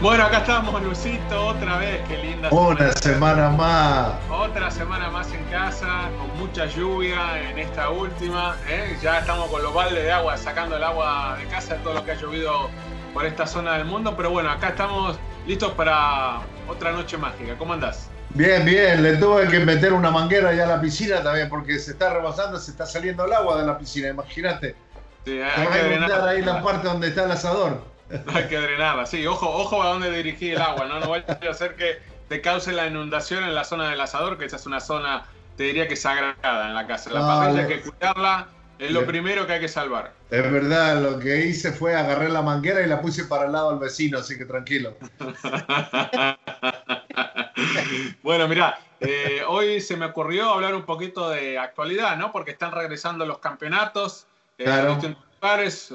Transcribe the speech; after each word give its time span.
Bueno, 0.00 0.26
acá 0.26 0.38
estamos, 0.38 0.80
Lucito, 0.80 1.46
otra 1.46 1.78
vez, 1.78 2.00
qué 2.06 2.18
linda. 2.18 2.50
Una 2.52 2.92
semana 2.92 3.48
más. 3.48 4.12
Otra 4.30 4.70
semana 4.70 5.10
más 5.10 5.32
en 5.32 5.42
casa, 5.46 6.08
con 6.16 6.38
mucha 6.38 6.66
lluvia 6.66 7.50
en 7.50 7.58
esta 7.58 7.90
última. 7.90 8.56
¿eh? 8.68 8.96
Ya 9.02 9.18
estamos 9.18 9.50
con 9.50 9.60
los 9.60 9.74
baldes 9.74 10.04
de 10.04 10.12
agua, 10.12 10.36
sacando 10.36 10.76
el 10.76 10.84
agua 10.84 11.36
de 11.36 11.46
casa 11.46 11.74
de 11.74 11.80
todo 11.80 11.94
lo 11.94 12.04
que 12.04 12.12
ha 12.12 12.14
llovido 12.14 12.70
por 13.12 13.26
esta 13.26 13.44
zona 13.44 13.76
del 13.76 13.86
mundo. 13.86 14.14
Pero 14.16 14.30
bueno, 14.30 14.52
acá 14.52 14.68
estamos 14.68 15.18
listos 15.48 15.72
para 15.72 16.42
otra 16.68 16.92
noche 16.92 17.16
mágica. 17.16 17.58
¿Cómo 17.58 17.72
andás? 17.72 18.08
Bien, 18.30 18.64
bien, 18.64 19.02
le 19.02 19.16
tuve 19.16 19.48
que 19.48 19.58
meter 19.58 19.92
una 19.92 20.12
manguera 20.12 20.54
ya 20.54 20.62
a 20.62 20.68
la 20.68 20.80
piscina 20.80 21.24
también 21.24 21.48
porque 21.48 21.76
se 21.80 21.90
está 21.90 22.14
rebasando, 22.14 22.60
se 22.60 22.70
está 22.70 22.86
saliendo 22.86 23.24
el 23.24 23.32
agua 23.32 23.60
de 23.60 23.66
la 23.66 23.76
piscina, 23.76 24.06
imagínate. 24.06 24.76
Sí, 25.24 25.40
hay, 25.40 25.66
que 25.66 25.82
drenar 25.82 26.28
ahí 26.28 26.42
la 26.42 26.62
parte 26.62 26.86
donde 26.86 27.08
está 27.08 27.24
el 27.24 27.32
asador. 27.32 27.97
Hay 28.34 28.48
que 28.48 28.58
drenarla, 28.58 29.06
sí. 29.06 29.26
Ojo, 29.26 29.48
ojo 29.48 29.82
a 29.82 29.88
dónde 29.88 30.10
dirigir 30.10 30.54
el 30.54 30.62
agua, 30.62 30.86
¿no? 30.86 31.00
No 31.00 31.10
vaya 31.10 31.24
a 31.28 31.50
hacer 31.50 31.76
que 31.76 31.98
te 32.28 32.40
cause 32.40 32.72
la 32.72 32.86
inundación 32.86 33.44
en 33.44 33.54
la 33.54 33.64
zona 33.64 33.90
del 33.90 34.00
asador, 34.00 34.38
que 34.38 34.46
esa 34.46 34.56
es 34.56 34.66
una 34.66 34.80
zona, 34.80 35.24
te 35.56 35.64
diría 35.64 35.88
que 35.88 35.96
sagrada 35.96 36.68
en 36.68 36.74
la 36.74 36.86
casa. 36.86 37.10
La 37.10 37.20
parrilla 37.20 37.62
hay 37.62 37.68
que 37.68 37.80
cuidarla, 37.80 38.48
es 38.78 38.90
lo 38.90 39.06
primero 39.06 39.46
que 39.46 39.54
hay 39.54 39.60
que 39.60 39.68
salvar. 39.68 40.12
Es 40.30 40.52
verdad, 40.52 41.02
lo 41.02 41.18
que 41.18 41.46
hice 41.46 41.72
fue 41.72 41.96
agarrar 41.96 42.30
la 42.30 42.42
manguera 42.42 42.82
y 42.82 42.86
la 42.86 43.00
puse 43.00 43.24
para 43.24 43.46
el 43.46 43.52
lado 43.52 43.70
del 43.70 43.78
vecino, 43.78 44.18
así 44.18 44.36
que 44.36 44.44
tranquilo. 44.44 44.94
bueno, 48.22 48.46
mira, 48.46 48.78
eh, 49.00 49.42
hoy 49.46 49.80
se 49.80 49.96
me 49.96 50.06
ocurrió 50.06 50.50
hablar 50.50 50.74
un 50.74 50.84
poquito 50.84 51.30
de 51.30 51.58
actualidad, 51.58 52.16
¿no? 52.16 52.30
Porque 52.30 52.52
están 52.52 52.72
regresando 52.72 53.26
los 53.26 53.38
campeonatos. 53.38 54.26
Eh, 54.58 54.64
Claro. 54.64 54.98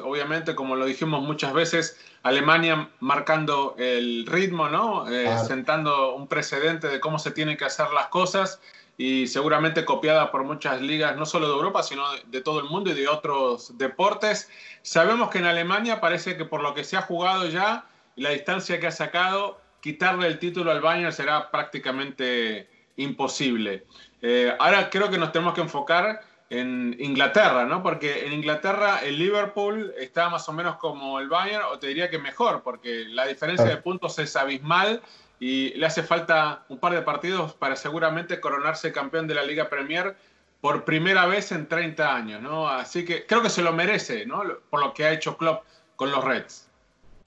Obviamente, 0.01 0.55
como 0.55 0.75
lo 0.75 0.85
dijimos 0.85 1.21
muchas 1.21 1.53
veces, 1.53 1.99
Alemania 2.23 2.89
marcando 2.99 3.75
el 3.77 4.25
ritmo, 4.25 4.69
¿no? 4.69 5.09
Eh, 5.11 5.23
Claro. 5.25 5.45
Sentando 5.45 6.15
un 6.15 6.27
precedente 6.27 6.87
de 6.87 6.99
cómo 6.99 7.19
se 7.19 7.31
tienen 7.31 7.57
que 7.57 7.65
hacer 7.65 7.87
las 7.93 8.07
cosas 8.07 8.59
y 8.97 9.27
seguramente 9.27 9.85
copiada 9.85 10.31
por 10.31 10.43
muchas 10.43 10.81
ligas, 10.81 11.17
no 11.17 11.25
solo 11.25 11.47
de 11.47 11.53
Europa, 11.55 11.83
sino 11.83 12.11
de, 12.13 12.21
de 12.27 12.41
todo 12.41 12.59
el 12.59 12.65
mundo 12.65 12.91
y 12.91 12.93
de 12.93 13.07
otros 13.07 13.77
deportes. 13.77 14.49
Sabemos 14.83 15.29
que 15.29 15.39
en 15.39 15.45
Alemania 15.45 15.99
parece 15.99 16.37
que 16.37 16.45
por 16.45 16.61
lo 16.61 16.73
que 16.73 16.83
se 16.83 16.95
ha 16.95 17.01
jugado 17.01 17.47
ya 17.47 17.85
y 18.15 18.21
la 18.21 18.29
distancia 18.29 18.79
que 18.79 18.87
ha 18.87 18.91
sacado, 18.91 19.59
quitarle 19.81 20.27
el 20.27 20.39
título 20.39 20.71
al 20.71 20.79
Bayern 20.79 21.11
será 21.11 21.51
prácticamente 21.51 22.69
imposible. 22.95 23.83
Eh, 24.21 24.55
ahora 24.59 24.89
creo 24.89 25.09
que 25.09 25.17
nos 25.17 25.31
tenemos 25.31 25.53
que 25.53 25.61
enfocar 25.61 26.21
en 26.53 26.95
Inglaterra, 26.99 27.65
¿no? 27.65 27.81
Porque 27.81 28.27
en 28.27 28.33
Inglaterra 28.33 28.99
el 29.03 29.17
Liverpool 29.17 29.91
está 29.97 30.29
más 30.29 30.47
o 30.47 30.53
menos 30.53 30.77
como 30.77 31.19
el 31.19 31.27
Bayern, 31.27 31.63
o 31.71 31.79
te 31.79 31.87
diría 31.87 32.11
que 32.11 32.19
mejor, 32.19 32.61
porque 32.63 33.05
la 33.09 33.25
diferencia 33.25 33.65
de 33.65 33.77
puntos 33.77 34.19
es 34.19 34.35
abismal 34.35 35.01
y 35.39 35.73
le 35.73 35.85
hace 35.87 36.03
falta 36.03 36.63
un 36.69 36.77
par 36.77 36.93
de 36.93 37.01
partidos 37.01 37.53
para 37.53 37.75
seguramente 37.75 38.39
coronarse 38.39 38.91
campeón 38.91 39.27
de 39.27 39.33
la 39.33 39.43
Liga 39.43 39.67
Premier 39.67 40.15
por 40.61 40.85
primera 40.85 41.25
vez 41.25 41.51
en 41.51 41.67
30 41.67 42.15
años, 42.15 42.41
¿no? 42.41 42.69
Así 42.69 43.03
que 43.03 43.25
creo 43.25 43.41
que 43.41 43.49
se 43.49 43.63
lo 43.63 43.73
merece, 43.73 44.27
¿no? 44.27 44.43
Por 44.69 44.79
lo 44.79 44.93
que 44.93 45.05
ha 45.05 45.11
hecho 45.11 45.35
Klopp 45.35 45.63
con 45.95 46.11
los 46.11 46.23
Reds. 46.23 46.67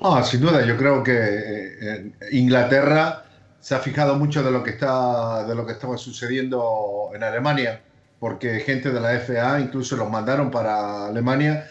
Ah, 0.01 0.23
sin 0.23 0.41
duda, 0.41 0.65
yo 0.65 0.77
creo 0.77 1.03
que 1.03 1.13
eh, 1.13 2.13
Inglaterra 2.31 3.25
se 3.59 3.75
ha 3.75 3.81
fijado 3.81 4.15
mucho 4.15 4.45
de 4.45 4.53
lo 4.53 4.63
que 4.63 4.71
está 4.71 5.45
de 5.45 5.55
lo 5.57 5.67
que 5.67 5.73
estaba 5.73 5.99
sucediendo 5.99 7.11
en 7.13 7.25
Alemania, 7.25 7.83
porque 8.19 8.61
gente 8.61 8.91
de 8.91 9.01
la 9.01 9.19
FA 9.21 9.61
incluso 9.61 9.97
los 9.97 10.11
mandaron 10.11 10.51
para 10.51 11.07
Alemania 11.07 11.69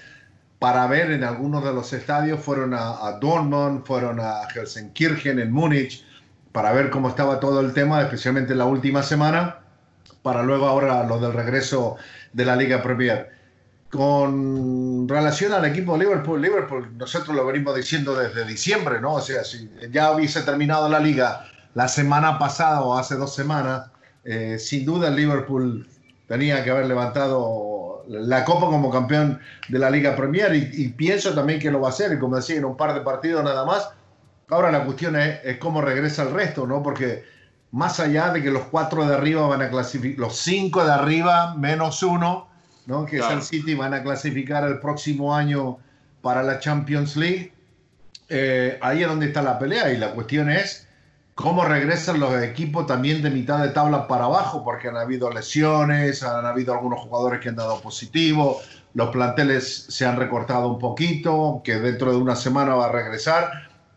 para 0.59 0.87
ver 0.87 1.11
en 1.11 1.23
algunos 1.23 1.63
de 1.63 1.73
los 1.73 1.91
estadios, 1.93 2.39
fueron 2.39 2.73
a, 2.73 3.05
a 3.05 3.19
Dortmund, 3.19 3.85
fueron 3.85 4.19
a 4.19 4.47
Gelsenkirchen, 4.51 5.39
en 5.39 5.51
Múnich, 5.51 6.03
para 6.51 6.71
ver 6.71 6.89
cómo 6.89 7.09
estaba 7.09 7.39
todo 7.39 7.59
el 7.59 7.73
tema, 7.73 8.01
especialmente 8.01 8.53
en 8.53 8.59
la 8.59 8.65
última 8.65 9.03
semana, 9.03 9.57
para 10.23 10.41
luego 10.43 10.67
ahora 10.67 11.05
lo 11.05 11.19
del 11.19 11.33
regreso 11.33 11.97
de 12.33 12.45
la 12.45 12.55
Liga 12.55 12.81
Premier. 12.81 13.29
Con 13.91 15.07
relación 15.07 15.53
al 15.53 15.65
equipo 15.65 15.97
de 15.97 16.05
Liverpool, 16.05 16.41
Liverpool, 16.41 16.97
nosotros 16.97 17.35
lo 17.35 17.45
venimos 17.45 17.75
diciendo 17.75 18.15
desde 18.15 18.45
diciembre, 18.45 18.99
¿no? 18.99 19.13
O 19.13 19.21
sea, 19.21 19.43
si 19.43 19.69
ya 19.91 20.11
hubiese 20.11 20.41
terminado 20.41 20.89
la 20.89 20.99
liga 20.99 21.45
la 21.75 21.87
semana 21.87 22.39
pasada 22.39 22.81
o 22.81 22.97
hace 22.97 23.15
dos 23.15 23.35
semanas, 23.35 23.91
eh, 24.23 24.57
sin 24.57 24.85
duda 24.85 25.09
el 25.09 25.15
Liverpool 25.15 25.87
tenía 26.27 26.63
que 26.63 26.71
haber 26.71 26.85
levantado 26.87 28.03
la 28.07 28.45
copa 28.45 28.67
como 28.67 28.91
campeón 28.91 29.39
de 29.67 29.79
la 29.79 29.89
Liga 29.89 30.15
Premier 30.15 30.53
y, 30.55 30.69
y 30.73 30.89
pienso 30.89 31.33
también 31.33 31.59
que 31.59 31.71
lo 31.71 31.81
va 31.81 31.87
a 31.87 31.91
hacer, 31.91 32.13
y 32.13 32.19
como 32.19 32.35
decía, 32.35 32.57
en 32.57 32.65
un 32.65 32.77
par 32.77 32.93
de 32.93 33.01
partidos 33.01 33.43
nada 33.43 33.65
más. 33.65 33.89
Ahora 34.49 34.71
la 34.71 34.85
cuestión 34.85 35.15
es, 35.15 35.39
es 35.43 35.57
cómo 35.57 35.81
regresa 35.81 36.21
el 36.23 36.31
resto, 36.31 36.67
¿no? 36.67 36.83
Porque 36.83 37.23
más 37.71 37.99
allá 37.99 38.29
de 38.29 38.43
que 38.43 38.51
los 38.51 38.63
cuatro 38.65 39.05
de 39.05 39.15
arriba 39.15 39.47
van 39.47 39.61
a 39.61 39.69
clasificar, 39.69 40.19
los 40.19 40.37
cinco 40.37 40.85
de 40.85 40.91
arriba 40.91 41.55
menos 41.55 42.03
uno, 42.03 42.47
¿no? 42.85 43.05
que 43.05 43.17
Claro. 43.17 43.39
es 43.39 43.51
el 43.51 43.59
City, 43.59 43.73
van 43.73 43.93
a 43.93 44.03
clasificar 44.03 44.63
el 44.65 44.79
próximo 44.79 45.35
año 45.35 45.79
para 46.21 46.43
la 46.43 46.59
Champions 46.59 47.17
League. 47.17 47.53
Eh, 48.29 48.77
ahí 48.81 49.01
es 49.01 49.07
donde 49.07 49.25
está 49.25 49.41
la 49.41 49.59
pelea 49.59 49.91
y 49.91 49.97
la 49.97 50.11
cuestión 50.11 50.49
es 50.49 50.87
cómo 51.35 51.65
regresan 51.65 52.19
los 52.19 52.41
equipos 52.41 52.87
también 52.87 53.21
de 53.21 53.29
mitad 53.29 53.61
de 53.61 53.69
tabla 53.69 54.07
para 54.07 54.25
abajo, 54.25 54.63
porque 54.63 54.87
han 54.87 54.97
habido 54.97 55.29
lesiones, 55.29 56.23
han 56.23 56.45
habido 56.45 56.73
algunos 56.73 57.01
jugadores 57.01 57.41
que 57.41 57.49
han 57.49 57.57
dado 57.57 57.81
positivo, 57.81 58.61
los 58.93 59.09
planteles 59.09 59.85
se 59.89 60.05
han 60.05 60.15
recortado 60.15 60.69
un 60.69 60.79
poquito, 60.79 61.61
que 61.63 61.75
dentro 61.75 62.11
de 62.11 62.17
una 62.17 62.35
semana 62.37 62.75
va 62.75 62.85
a 62.85 62.91
regresar. 62.91 63.49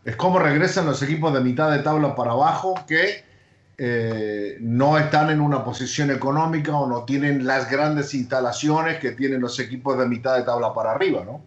Es 0.03 0.17
cómo 0.17 0.39
regresan 0.39 0.85
los 0.85 1.01
equipos 1.01 1.33
de 1.33 1.39
mitad 1.39 1.71
de 1.71 1.79
tabla 1.79 2.15
para 2.15 2.31
abajo 2.31 2.75
que 2.85 3.23
eh, 3.77 4.57
no 4.59 4.97
están 4.97 5.29
en 5.29 5.39
una 5.39 5.63
posición 5.63 6.11
económica 6.11 6.75
o 6.75 6.85
no 6.87 7.05
tienen 7.05 7.47
las 7.47 7.71
grandes 7.71 8.13
instalaciones 8.13 8.99
que 8.99 9.11
tienen 9.11 9.39
los 9.39 9.57
equipos 9.59 9.97
de 9.97 10.05
mitad 10.05 10.35
de 10.35 10.43
tabla 10.43 10.73
para 10.73 10.91
arriba, 10.91 11.23
¿no? 11.23 11.41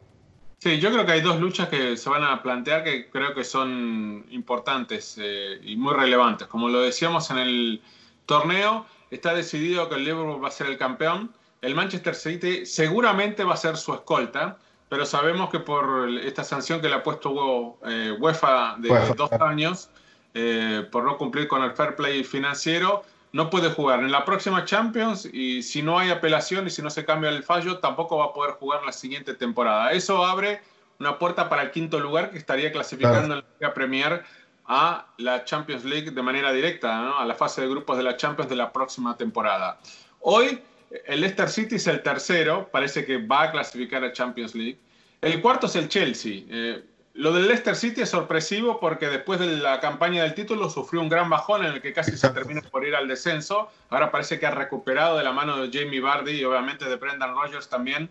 Sí, 0.63 0.79
yo 0.79 0.93
creo 0.93 1.05
que 1.05 1.11
hay 1.11 1.23
dos 1.23 1.41
luchas 1.41 1.69
que 1.69 1.97
se 1.97 2.09
van 2.09 2.23
a 2.23 2.41
plantear 2.41 2.85
que 2.85 3.11
creo 3.11 3.35
que 3.35 3.43
son 3.43 4.25
importantes 4.31 5.17
eh, 5.21 5.59
y 5.61 5.75
muy 5.75 5.93
relevantes. 5.93 6.47
Como 6.47 6.69
lo 6.69 6.83
decíamos 6.83 7.33
en 7.33 7.39
el 7.39 7.83
torneo, 8.27 8.87
está 9.11 9.35
decidido 9.35 9.89
que 9.89 9.97
el 9.97 10.05
Liverpool 10.05 10.41
va 10.41 10.47
a 10.47 10.53
ser 10.53 10.69
el 10.69 10.79
campeón. 10.79 11.33
El 11.63 11.75
Manchester 11.75 12.15
City 12.15 12.65
seguramente 12.65 13.43
va 13.43 13.55
a 13.55 13.57
ser 13.57 13.77
su 13.77 13.93
escolta, 13.93 14.57
pero 14.89 15.05
sabemos 15.05 15.51
que 15.51 15.59
por 15.59 16.09
esta 16.23 16.45
sanción 16.45 16.81
que 16.81 16.89
le 16.89 16.95
ha 16.95 17.03
puesto 17.03 17.81
eh, 17.85 18.17
UEFA 18.21 18.77
de 18.79 18.89
UEFA. 18.89 19.15
dos 19.15 19.33
años, 19.33 19.91
eh, 20.33 20.87
por 20.93 21.03
no 21.03 21.19
cumplir 21.19 21.49
con 21.49 21.65
el 21.65 21.73
fair 21.73 21.97
play 21.97 22.23
financiero, 22.23 23.03
no 23.33 23.49
puede 23.49 23.71
jugar 23.71 24.01
en 24.01 24.13
la 24.13 24.25
próxima 24.25 24.65
Champions 24.65 25.29
y 25.33 25.63
si 25.63 25.83
no 25.83 25.99
hay 25.99 26.11
apelación 26.11 26.67
y 26.67 26.71
si 26.71 26.83
no 26.83 26.91
se 26.91 27.05
cambia 27.05 27.31
el 27.31 27.43
fallo, 27.43 27.79
tampoco 27.79 28.19
va 28.19 28.27
a 28.27 28.33
poder 28.33 28.53
jugar 28.53 28.81
en 28.81 28.87
la 28.87 28.93
siguiente 28.93 29.35
temporada. 29.35 29.93
Eso 29.93 30.25
abre 30.25 30.61
una 31.01 31.19
puerta 31.19 31.49
para 31.49 31.63
el 31.63 31.71
quinto 31.71 31.99
lugar 31.99 32.31
que 32.31 32.39
estaría 32.39 32.71
clasificando 32.71 33.35
en 33.35 33.41
la 33.41 33.45
Liga 33.59 33.75
Premier 33.75 34.23
a 34.67 35.07
la 35.19 35.45
Champions 35.45 35.85
League 35.85 36.11
de 36.11 36.23
manera 36.23 36.53
directa, 36.53 37.19
a 37.19 37.25
la 37.25 37.35
fase 37.35 37.63
de 37.63 37.69
grupos 37.69 37.97
de 37.97 38.03
la 38.03 38.17
Champions 38.17 38.51
de 38.51 38.57
la 38.57 38.71
próxima 38.71 39.17
temporada. 39.17 39.81
Hoy 40.21 40.61
el 41.07 41.21
Leicester 41.21 41.49
City 41.49 41.77
es 41.77 41.87
el 41.87 42.03
tercero, 42.03 42.69
parece 42.71 43.05
que 43.05 43.17
va 43.17 43.45
a 43.45 43.51
clasificar 43.51 44.05
a 44.05 44.13
Champions 44.13 44.55
League. 44.55 44.79
El 45.21 45.41
cuarto 45.41 45.67
es 45.67 45.77
el 45.77 45.89
Chelsea. 45.89 46.43
Eh, 46.49 46.85
lo 47.15 47.33
del 47.33 47.47
Leicester 47.47 47.77
City 47.77 48.03
es 48.03 48.11
sorpresivo 48.11 48.81
porque 48.81 49.09
después 49.09 49.39
de 49.39 49.47
la 49.59 49.81
campaña 49.81 50.23
del 50.23 50.35
título 50.35 50.71
sufrió 50.71 51.01
un 51.01 51.11
gran 51.11 51.29
bajón 51.29 51.65
en 51.65 51.75
el 51.75 51.83
que 51.83 51.93
casi 51.93 52.17
se 52.17 52.31
termina 52.31 52.63
por 52.63 52.87
ir 52.87 52.95
al 52.95 53.07
descenso. 53.07 53.69
Ahora 53.91 54.11
parece 54.11 54.39
que 54.39 54.47
ha 54.47 54.51
recuperado 54.51 55.19
de 55.19 55.25
la 55.25 55.33
mano 55.33 55.59
de 55.59 55.71
Jamie 55.71 56.01
Vardy 56.01 56.33
y 56.33 56.45
obviamente 56.45 56.87
de 56.87 56.97
Brendan 56.97 57.35
Rodgers 57.35 57.69
también 57.69 58.11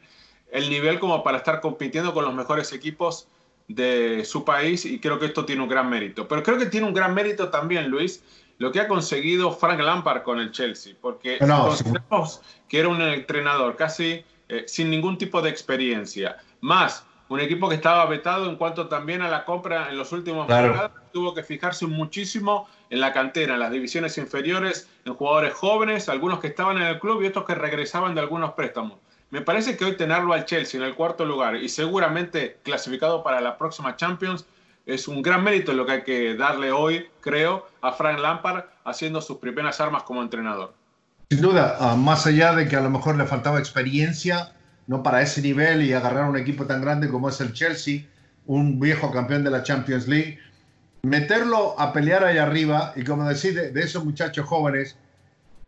el 0.52 0.70
nivel 0.70 1.00
como 1.00 1.24
para 1.24 1.38
estar 1.38 1.62
compitiendo 1.62 2.14
con 2.14 2.26
los 2.26 2.34
mejores 2.34 2.74
equipos 2.74 3.28
de 3.68 4.24
su 4.26 4.44
país 4.44 4.86
y 4.86 5.00
creo 5.00 5.18
que 5.18 5.28
esto 5.28 5.46
tiene 5.46 5.64
un 5.64 5.70
gran 5.70 5.90
mérito. 5.90 6.28
Pero 6.28 6.44
creo 6.44 6.58
que 6.60 6.66
tiene 6.68 6.86
un 6.86 6.94
gran 6.94 7.14
mérito 7.16 7.50
también, 7.50 7.88
Luis, 7.88 8.24
lo 8.60 8.72
que 8.72 8.82
ha 8.82 8.88
conseguido 8.88 9.52
Frank 9.52 9.80
Lampard 9.80 10.22
con 10.22 10.40
el 10.40 10.52
Chelsea, 10.52 10.94
porque 11.02 11.40
consideramos 11.40 12.42
que 12.68 12.80
era 12.80 12.90
un 12.90 13.02
entrenador 13.02 13.76
casi 13.78 14.24
eh, 14.50 14.66
sin 14.68 14.92
ningún 14.92 15.18
tipo 15.18 15.42
de 15.42 15.50
experiencia, 15.50 16.38
más 16.60 17.06
un 17.32 17.40
equipo 17.40 17.70
que 17.70 17.76
estaba 17.76 18.06
vetado 18.08 18.50
en 18.50 18.58
cuanto 18.58 18.90
también 18.90 19.22
a 19.22 19.30
la 19.30 19.46
compra 19.46 19.90
en 19.90 19.98
los 19.98 20.12
últimos 20.12 20.48
claro. 20.48 20.92
tuvo 21.14 21.34
que 21.34 21.44
fijarse 21.44 21.88
muchísimo 21.88 22.68
en 22.90 23.00
la 23.00 23.14
cantera, 23.14 23.54
en 23.54 23.62
las 23.62 23.72
divisiones 23.72 24.18
inferiores, 24.18 24.90
en 25.06 25.14
jugadores 25.14 25.54
jóvenes, 25.54 26.10
algunos 26.10 26.40
que 26.40 26.48
estaban 26.48 26.76
en 26.76 26.84
el 26.84 27.00
club 27.00 27.22
y 27.22 27.28
otros 27.28 27.46
que 27.46 27.56
regresaban 27.56 28.16
de 28.16 28.20
algunos 28.20 28.52
préstamos. 28.52 28.98
Me 29.30 29.40
parece 29.40 29.78
que 29.78 29.86
hoy 29.86 29.96
tenerlo 29.96 30.34
al 30.34 30.44
Chelsea 30.44 30.78
en 30.78 30.86
el 30.86 30.94
cuarto 30.94 31.24
lugar 31.24 31.56
y 31.56 31.70
seguramente 31.70 32.58
clasificado 32.64 33.24
para 33.24 33.40
la 33.40 33.58
próxima 33.58 33.96
Champions 33.96 34.46
es 34.86 35.08
un 35.08 35.22
gran 35.22 35.42
mérito 35.42 35.72
lo 35.72 35.86
que 35.86 35.92
hay 35.94 36.04
que 36.04 36.36
darle 36.36 36.74
hoy, 36.74 37.08
creo, 37.22 37.66
a 37.82 37.94
Frank 37.94 38.20
Lampard 38.20 38.66
haciendo 38.84 39.22
sus 39.22 39.38
primeras 39.38 39.80
armas 39.80 40.04
como 40.04 40.22
entrenador. 40.22 40.74
Sin 41.30 41.42
duda, 41.42 41.78
ah, 41.80 41.96
más 41.96 42.28
allá 42.28 42.54
de 42.54 42.68
que 42.68 42.76
a 42.76 42.82
lo 42.82 42.90
mejor 42.90 43.16
le 43.16 43.26
faltaba 43.26 43.58
experiencia, 43.58 44.52
no 44.92 45.04
para 45.04 45.22
ese 45.22 45.42
nivel 45.42 45.84
y 45.84 45.94
agarrar 45.94 46.30
un 46.30 46.36
equipo 46.36 46.66
tan 46.66 46.82
grande 46.82 47.08
como 47.08 47.30
es 47.30 47.40
el 47.40 47.54
Chelsea, 47.54 48.04
un 48.46 48.78
viejo 48.78 49.10
campeón 49.10 49.42
de 49.42 49.50
la 49.50 49.64
Champions 49.64 50.06
League, 50.06 50.38
meterlo 51.04 51.80
a 51.80 51.94
pelear 51.94 52.26
ahí 52.26 52.38
arriba 52.38 52.92
y 52.98 53.06
como 53.06 53.24
decir 53.24 53.72
de, 53.72 53.82
esos 53.82 54.04
muchachos 54.04 54.46
jóvenes, 54.46 54.98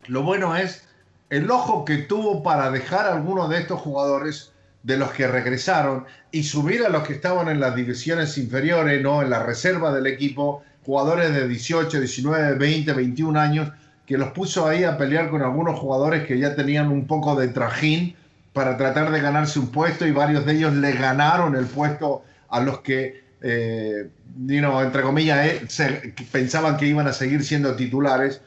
lo 0.08 0.22
bueno 0.24 0.54
es 0.54 0.86
el 1.30 1.50
ojo 1.50 1.86
que 1.86 1.96
tuvo 1.96 2.42
para 2.42 2.70
dejar 2.70 3.06
a 3.06 3.14
algunos 3.14 3.48
de 3.48 3.60
estos 3.60 3.80
jugadores 3.80 4.52
de 4.82 4.98
los 4.98 5.10
que 5.12 5.26
regresaron 5.26 6.04
y 6.30 6.42
subir 6.42 6.84
a 6.84 6.90
los 6.90 7.04
que 7.04 7.14
estaban 7.14 7.48
en 7.48 7.60
las 7.60 7.74
divisiones 7.74 8.36
inferiores, 8.36 9.02
¿no? 9.02 9.22
en 9.22 9.30
la 9.30 9.42
reserva 9.42 9.90
del 9.90 10.06
equipo, 10.06 10.62
jugadores 10.84 11.32
de 11.32 11.48
18, 11.48 11.98
19, 11.98 12.58
20, 12.58 12.92
21 12.92 13.40
años, 13.40 13.72
que 14.04 14.18
los 14.18 14.32
puso 14.32 14.68
ahí 14.68 14.84
a 14.84 14.98
pelear 14.98 15.30
con 15.30 15.40
algunos 15.40 15.78
jugadores 15.78 16.26
que 16.26 16.38
ya 16.38 16.54
tenían 16.54 16.88
un 16.88 17.06
poco 17.06 17.34
de 17.36 17.48
trajín 17.48 18.14
para 18.54 18.76
tratar 18.76 19.10
de 19.10 19.20
ganarse 19.20 19.58
un 19.58 19.66
puesto 19.66 20.06
y 20.06 20.12
varios 20.12 20.46
de 20.46 20.52
ellos 20.54 20.72
le 20.74 20.92
ganaron 20.92 21.56
el 21.56 21.66
puesto 21.66 22.22
a 22.48 22.60
los 22.60 22.80
que, 22.80 23.24
eh, 23.42 24.08
entre 24.48 25.02
comillas, 25.02 25.46
eh, 25.46 26.14
pensaban 26.30 26.76
que 26.76 26.86
iban 26.86 27.08
a 27.08 27.12
seguir 27.12 27.44
siendo 27.44 27.74
titulares. 27.74 28.40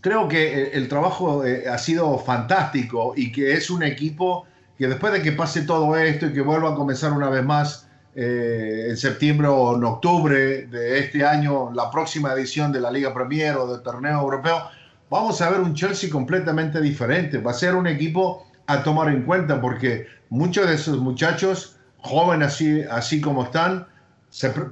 Creo 0.00 0.28
que 0.28 0.70
el, 0.72 0.88
trabajo 0.88 1.44
eh, 1.44 1.68
ha 1.68 1.76
sido 1.76 2.18
fantástico 2.18 3.12
y 3.14 3.30
que 3.30 3.52
es 3.52 3.70
un 3.70 3.82
equipo 3.82 4.46
que 4.78 4.88
después 4.88 5.12
de 5.12 5.22
que 5.22 5.32
pase 5.32 5.62
todo 5.62 5.94
esto 5.96 6.26
y 6.26 6.32
que 6.32 6.40
vuelva 6.40 6.72
a 6.72 6.74
comenzar 6.74 7.12
una 7.12 7.28
vez 7.28 7.44
más 7.44 7.86
en 8.14 8.94
septiembre 8.94 9.48
o 9.48 9.74
en 9.74 9.84
octubre 9.84 10.66
de 10.66 10.98
este 10.98 11.24
año, 11.24 11.72
la 11.72 11.90
próxima 11.90 12.32
edición 12.34 12.70
de 12.70 12.78
la 12.78 12.90
Liga 12.90 13.14
Premier 13.14 13.56
o 13.56 13.72
del 13.72 13.82
torneo 13.82 14.20
europeo, 14.20 14.68
vamos 15.08 15.40
a 15.40 15.48
ver 15.48 15.60
un 15.60 15.74
Chelsea 15.74 16.10
completamente 16.10 16.78
diferente. 16.82 17.38
Va 17.38 17.52
a 17.52 17.54
ser 17.54 17.74
un 17.74 17.86
equipo 17.86 18.51
a 18.72 18.82
tomar 18.82 19.08
en 19.08 19.22
cuenta 19.22 19.60
porque 19.60 20.06
muchos 20.28 20.66
de 20.66 20.74
esos 20.74 20.98
muchachos, 20.98 21.76
jóvenes 21.98 22.48
así, 22.48 22.82
así 22.90 23.20
como 23.20 23.44
están, 23.44 23.86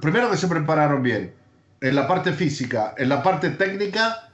primero 0.01 0.31
que 0.31 0.37
se 0.37 0.47
prepararon 0.47 1.03
bien, 1.03 1.33
en 1.81 1.95
la 1.95 2.07
parte 2.07 2.33
física, 2.33 2.93
en 2.97 3.09
la 3.09 3.23
parte 3.23 3.49
técnica, 3.51 4.29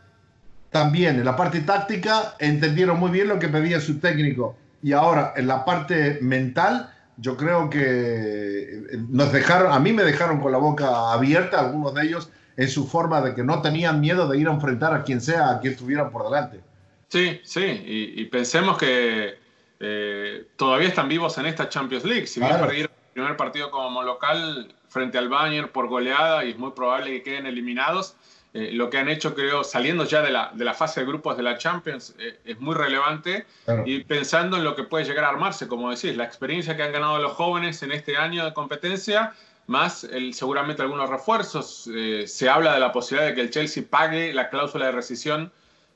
también 0.69 1.17
en 1.17 1.25
la 1.25 1.35
parte 1.35 1.61
táctica, 1.61 2.35
entendieron 2.39 2.99
muy 2.99 3.11
bien 3.11 3.27
lo 3.27 3.39
que 3.39 3.47
pedía 3.47 3.79
su 3.79 3.99
técnico. 3.99 4.55
Y 4.83 4.93
ahora 4.93 5.33
en 5.35 5.47
la 5.47 5.65
parte 5.65 6.19
mental, 6.21 6.93
yo 7.17 7.35
creo 7.35 7.69
que 7.69 7.79
eh, 7.81 8.97
nos 9.09 9.31
dejaron, 9.31 9.71
a 9.71 9.79
mí 9.79 9.91
me 9.91 10.03
dejaron 10.03 10.39
con 10.39 10.51
la 10.51 10.57
boca 10.57 11.11
abierta, 11.11 11.59
algunos 11.59 11.93
de 11.93 12.03
ellos, 12.03 12.29
en 12.57 12.69
su 12.69 12.87
forma 12.87 13.21
de 13.21 13.33
que 13.33 13.43
no 13.43 13.61
tenían 13.61 13.99
miedo 13.99 14.27
de 14.27 14.37
ir 14.37 14.47
a 14.47 14.53
enfrentar 14.53 14.93
a 14.93 15.03
quien 15.03 15.21
sea, 15.21 15.49
a 15.49 15.59
quien 15.59 15.73
estuvieran 15.73 16.11
por 16.11 16.23
delante. 16.23 16.61
Sí, 17.09 17.39
sí, 17.43 17.83
y 17.85 18.25
pensemos 18.25 18.77
que 18.77 19.35
eh, 19.79 20.47
todavía 20.55 20.87
están 20.87 21.07
vivos 21.07 21.37
en 21.37 21.45
esta 21.45 21.69
Champions 21.69 22.05
League. 22.05 22.27
Si 22.27 22.39
bien 22.39 22.59
perdieron 22.59 22.91
el 22.91 23.13
primer 23.13 23.37
partido 23.37 23.69
como 23.71 24.03
local 24.03 24.73
frente 24.89 25.17
al 25.17 25.29
Bayern 25.29 25.69
por 25.69 25.87
goleada 25.87 26.45
y 26.45 26.51
es 26.51 26.57
muy 26.57 26.71
probable 26.71 27.11
que 27.11 27.23
queden 27.23 27.45
eliminados, 27.45 28.15
eh, 28.53 28.71
lo 28.73 28.89
que 28.89 28.97
han 28.97 29.09
hecho, 29.09 29.35
creo, 29.35 29.63
saliendo 29.63 30.05
ya 30.05 30.21
de 30.21 30.31
la, 30.31 30.51
de 30.53 30.65
la 30.65 30.73
fase 30.73 31.01
de 31.01 31.05
grupos 31.05 31.37
de 31.37 31.43
la 31.43 31.57
Champions, 31.57 32.15
eh, 32.17 32.39
es 32.45 32.59
muy 32.59 32.75
relevante. 32.75 33.45
Y 33.85 34.03
pensando 34.03 34.57
en 34.57 34.63
lo 34.63 34.75
que 34.75 34.83
puede 34.83 35.05
llegar 35.05 35.25
a 35.25 35.29
armarse, 35.29 35.67
como 35.67 35.91
decís, 35.91 36.15
la 36.15 36.23
experiencia 36.23 36.75
que 36.75 36.83
han 36.83 36.91
ganado 36.91 37.19
los 37.19 37.33
jóvenes 37.33 37.83
en 37.83 37.91
este 37.91 38.17
año 38.17 38.45
de 38.45 38.53
competencia, 38.53 39.33
más 39.67 40.05
el, 40.05 40.33
seguramente 40.33 40.81
algunos 40.81 41.09
refuerzos. 41.09 41.89
se 42.25 42.49
habla 42.49 42.73
de 42.73 42.79
la 42.79 42.91
posibilidad 42.93 43.29
de 43.29 43.35
que 43.35 43.41
el 43.41 43.51
Chelsea 43.51 43.83
pague 43.87 44.33
la 44.33 44.49
cláusula 44.49 44.85
de 44.85 44.93
rescisión 44.93 45.51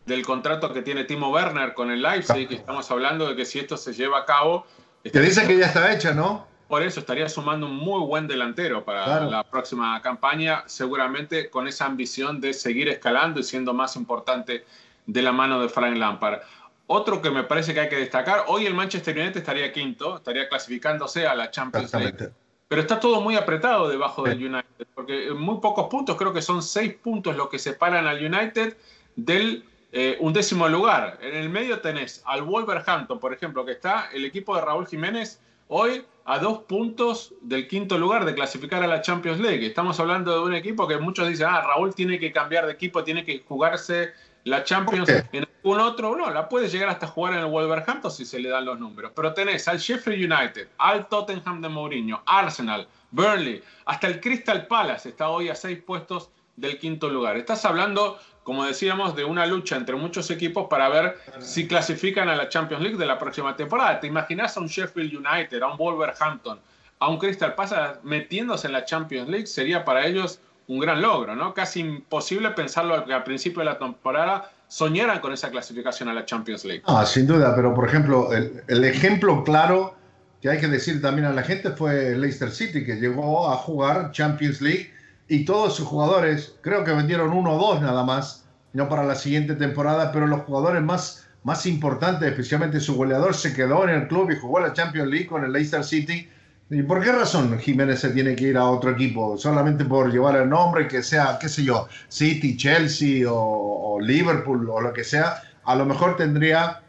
del 0.06 0.26
contrato 0.26 0.74
que 0.74 0.82
tiene 0.82 1.04
Timo 1.04 1.30
Werner 1.30 1.74
con 1.74 1.92
el 1.92 2.02
Leipzig, 2.02 2.48
que 2.48 2.56
estamos 2.56 2.90
hablando 2.92 3.28
de 3.28 3.36
que 3.36 3.46
si 3.46 3.60
esto 3.60 3.78
se 3.78 3.94
lleva 3.94 4.20
a 4.20 4.26
cabo... 4.26 4.66
Te 5.04 5.22
dice 5.22 5.48
que 5.48 5.58
ya 5.58 5.68
está 5.68 5.94
hecha, 5.94 6.14
¿no? 6.14 6.48
Por 6.68 6.84
eso 6.84 7.02
estaría 7.02 7.28
sumando 7.28 7.66
un 7.66 7.76
muy 7.76 8.00
buen 8.06 8.28
delantero 8.28 8.86
para 8.86 9.26
la 9.26 9.44
próxima 9.44 10.02
campaña, 10.02 10.64
seguramente 10.68 11.50
con 11.50 11.68
esa 11.68 11.86
ambición 11.86 12.40
de 12.40 12.54
seguir 12.54 12.88
escalando 12.88 13.42
y 13.42 13.44
siendo 13.44 13.74
más 13.74 13.96
importante 13.96 14.66
de 15.06 15.22
la 15.22 15.34
mano 15.34 15.62
de 15.62 15.68
Frank 15.68 15.98
Lampard. 15.98 16.40
Otro 16.88 17.22
que 17.22 17.30
me 17.30 17.44
parece 17.44 17.74
que 17.74 17.82
hay 17.82 17.90
que 17.90 17.98
destacar, 17.98 18.46
hoy 18.48 18.66
el 18.66 18.74
Manchester 18.74 19.18
United 19.18 19.38
estaría 19.38 19.72
quinto, 19.74 20.18
estaría 20.18 20.48
clasificándose 20.48 21.28
a 21.28 21.36
la 21.36 21.52
Champions 21.52 21.94
League. 21.94 22.32
Pero 22.68 22.82
está 22.82 23.02
todo 23.02 23.20
muy 23.20 23.36
apretado 23.36 23.90
debajo 23.90 24.24
del 24.24 24.38
United, 24.38 24.88
porque 24.96 25.28
en 25.28 25.38
muy 25.38 25.60
pocos 25.60 25.88
puntos, 25.90 26.16
creo 26.16 26.32
que 26.32 26.42
son 26.42 26.64
seis 26.64 26.94
puntos 26.94 27.36
los 27.36 27.50
que 27.50 27.60
separan 27.60 28.08
al 28.08 28.24
United 28.24 28.78
del 29.18 29.66
eh, 29.92 30.18
un 30.20 30.34
décimo 30.34 30.68
lugar. 30.70 31.20
En 31.22 31.36
el 31.36 31.50
medio 31.50 31.80
tenés 31.82 32.22
al 32.26 32.44
Wolverhampton, 32.44 33.20
por 33.20 33.34
ejemplo, 33.34 33.66
que 33.66 33.74
está 33.74 34.10
el 34.14 34.26
equipo 34.26 34.56
de 34.56 34.62
Raúl 34.62 34.88
Jiménez 34.88 35.42
hoy 35.68 36.06
a 36.26 36.40
dos 36.40 36.60
puntos 36.60 37.34
del 37.42 37.68
quinto 37.68 37.98
lugar 37.98 38.26
de 38.26 38.34
clasificar 38.34 38.84
a 38.84 38.88
la 38.88 39.02
Champions 39.02 39.40
League. 39.40 39.66
Estamos 39.66 40.00
hablando 40.00 40.34
de 40.34 40.40
un 40.42 40.54
equipo 40.54 40.88
que 40.88 40.98
muchos 40.98 41.28
dicen, 41.28 41.48
ah, 41.50 41.62
Raúl 41.62 41.94
tiene 41.96 42.20
que 42.20 42.32
cambiar 42.32 42.66
de 42.66 42.74
equipo, 42.74 43.04
tiene 43.04 43.26
que 43.26 43.44
jugarse 43.48 44.12
la 44.44 44.64
Champions 44.64 45.10
en 45.10 45.46
algún 45.56 45.80
otro. 45.80 46.16
No, 46.16 46.30
la 46.30 46.48
puede 46.48 46.68
llegar 46.70 46.90
hasta 46.90 47.08
jugar 47.08 47.34
en 47.34 47.40
el 47.40 47.46
Wolverhampton 47.48 48.12
si 48.12 48.26
se 48.26 48.40
le 48.40 48.50
dan 48.50 48.66
los 48.66 48.80
números. 48.80 49.12
Pero 49.16 49.34
tenés 49.34 49.68
al 49.68 49.80
Sheffield 49.80 50.32
United, 50.32 50.70
al 50.78 51.08
Tottenham 51.08 51.62
de 51.62 51.70
Mourinho, 51.70 52.22
Arsenal, 52.26 52.88
Burnley, 53.12 53.62
hasta 53.86 54.08
el 54.08 54.20
Crystal 54.20 54.68
Palace 54.68 55.10
está 55.10 55.30
hoy 55.30 55.50
a 55.50 55.56
seis 55.56 55.80
puestos 55.82 56.30
del 56.56 56.78
quinto 56.78 57.10
lugar. 57.10 57.38
Estás 57.38 57.66
hablando 57.66 58.20
como 58.44 58.66
decíamos, 58.66 59.16
de 59.16 59.24
una 59.24 59.46
lucha 59.46 59.76
entre 59.76 59.96
muchos 59.96 60.32
equipos 60.32 60.68
para 60.70 60.90
ver 60.90 61.18
si 61.40 61.68
clasifican 61.68 62.30
a 62.30 62.36
la 62.36 62.50
Champions 62.50 62.82
League 62.82 62.98
de 62.98 63.06
la 63.06 63.20
próxima 63.20 63.56
temporada. 63.56 64.00
¿Te 64.00 64.08
imaginas 64.08 64.58
a 64.58 64.62
un 64.62 64.68
Sheffield 64.68 65.14
United, 65.14 65.62
a 65.62 65.72
un 65.72 65.78
Wolverhampton, 65.78 66.60
a 67.00 67.10
un 67.10 67.18
Crystal 67.18 67.54
Palace 67.54 68.00
metiéndose 68.04 68.68
en 68.68 68.74
la 68.74 68.86
Champions 68.86 69.30
League? 69.30 69.48
Sería 69.48 69.86
para 69.86 70.06
ellos 70.06 70.40
un 70.68 70.80
gran 70.80 71.02
logro, 71.02 71.36
¿no? 71.36 71.54
Casi 71.54 71.82
imposible 71.82 72.50
pensarlo 72.52 73.06
que 73.06 73.14
al 73.14 73.24
principio 73.24 73.60
de 73.60 73.66
la 73.66 73.78
temporada 73.78 74.50
soñaran 74.68 75.20
con 75.20 75.34
esa 75.34 75.52
clasificación 75.52 76.10
a 76.10 76.14
la 76.14 76.26
Champions 76.26 76.66
League. 76.66 76.84
Ah, 76.88 77.06
sin 77.06 77.28
duda, 77.28 77.56
pero 77.56 77.74
por 77.74 77.88
ejemplo, 77.88 78.34
el, 78.34 78.64
el 78.68 78.84
ejemplo 78.86 79.44
claro 79.44 79.96
que 80.42 80.50
hay 80.50 80.60
que 80.60 80.68
decir 80.68 81.02
también 81.02 81.28
a 81.28 81.34
la 81.34 81.44
gente 81.44 81.72
fue 81.72 82.16
Leicester 82.18 82.50
City, 82.52 82.84
que 82.84 82.96
llegó 82.96 83.52
a 83.52 83.58
jugar 83.58 84.12
Champions 84.12 84.62
League 84.62 84.92
y 85.32 85.46
todos 85.46 85.78
sus 85.78 85.88
jugadores, 85.88 86.56
creo 86.60 86.84
que 86.84 86.92
vendieron 86.92 87.32
uno 87.32 87.54
o 87.54 87.58
dos 87.58 87.82
nada 87.82 88.04
más, 88.04 88.44
no 88.74 88.90
para 88.90 89.06
la 89.06 89.16
siguiente 89.16 89.56
temporada, 89.56 90.12
pero 90.12 90.28
los 90.28 90.42
jugadores 90.42 90.84
más, 90.84 91.26
más 91.44 91.66
importantes, 91.66 92.28
especialmente 92.28 92.82
su 92.82 92.98
goleador, 92.98 93.34
se 93.34 93.54
quedó 93.54 93.86
en 93.86 93.92
el 93.92 94.08
club 94.10 94.30
y 94.30 94.36
jugó 94.36 94.60
la 94.60 94.74
Champions 94.74 95.10
League 95.10 95.28
con 95.28 95.46
el 95.46 95.54
Leicester 95.54 95.86
City. 95.86 96.28
¿Y 96.70 96.84
por 96.84 97.02
qué 97.02 97.14
razón 97.14 97.58
Jiménez 97.60 98.02
se 98.02 98.10
tiene 98.10 98.36
que 98.36 98.50
ir 98.50 98.58
a 98.58 98.66
otro 98.66 98.92
equipo? 98.92 99.38
Solamente 99.38 99.86
por 99.86 100.12
llevar 100.12 100.36
el 100.36 100.50
nombre, 100.50 100.86
que 100.90 101.02
sea, 101.02 101.38
qué 101.40 101.48
sé 101.48 101.64
yo, 101.64 101.88
City, 102.10 102.58
Chelsea 102.58 103.24
o, 103.26 104.02
Liverpool 104.02 104.70
o 104.70 104.82
lo 104.82 104.92
que 104.92 105.06
sea, 105.06 105.42
a 105.64 105.76
lo 105.78 105.86
mejor 105.86 106.18
tendría 106.18 106.82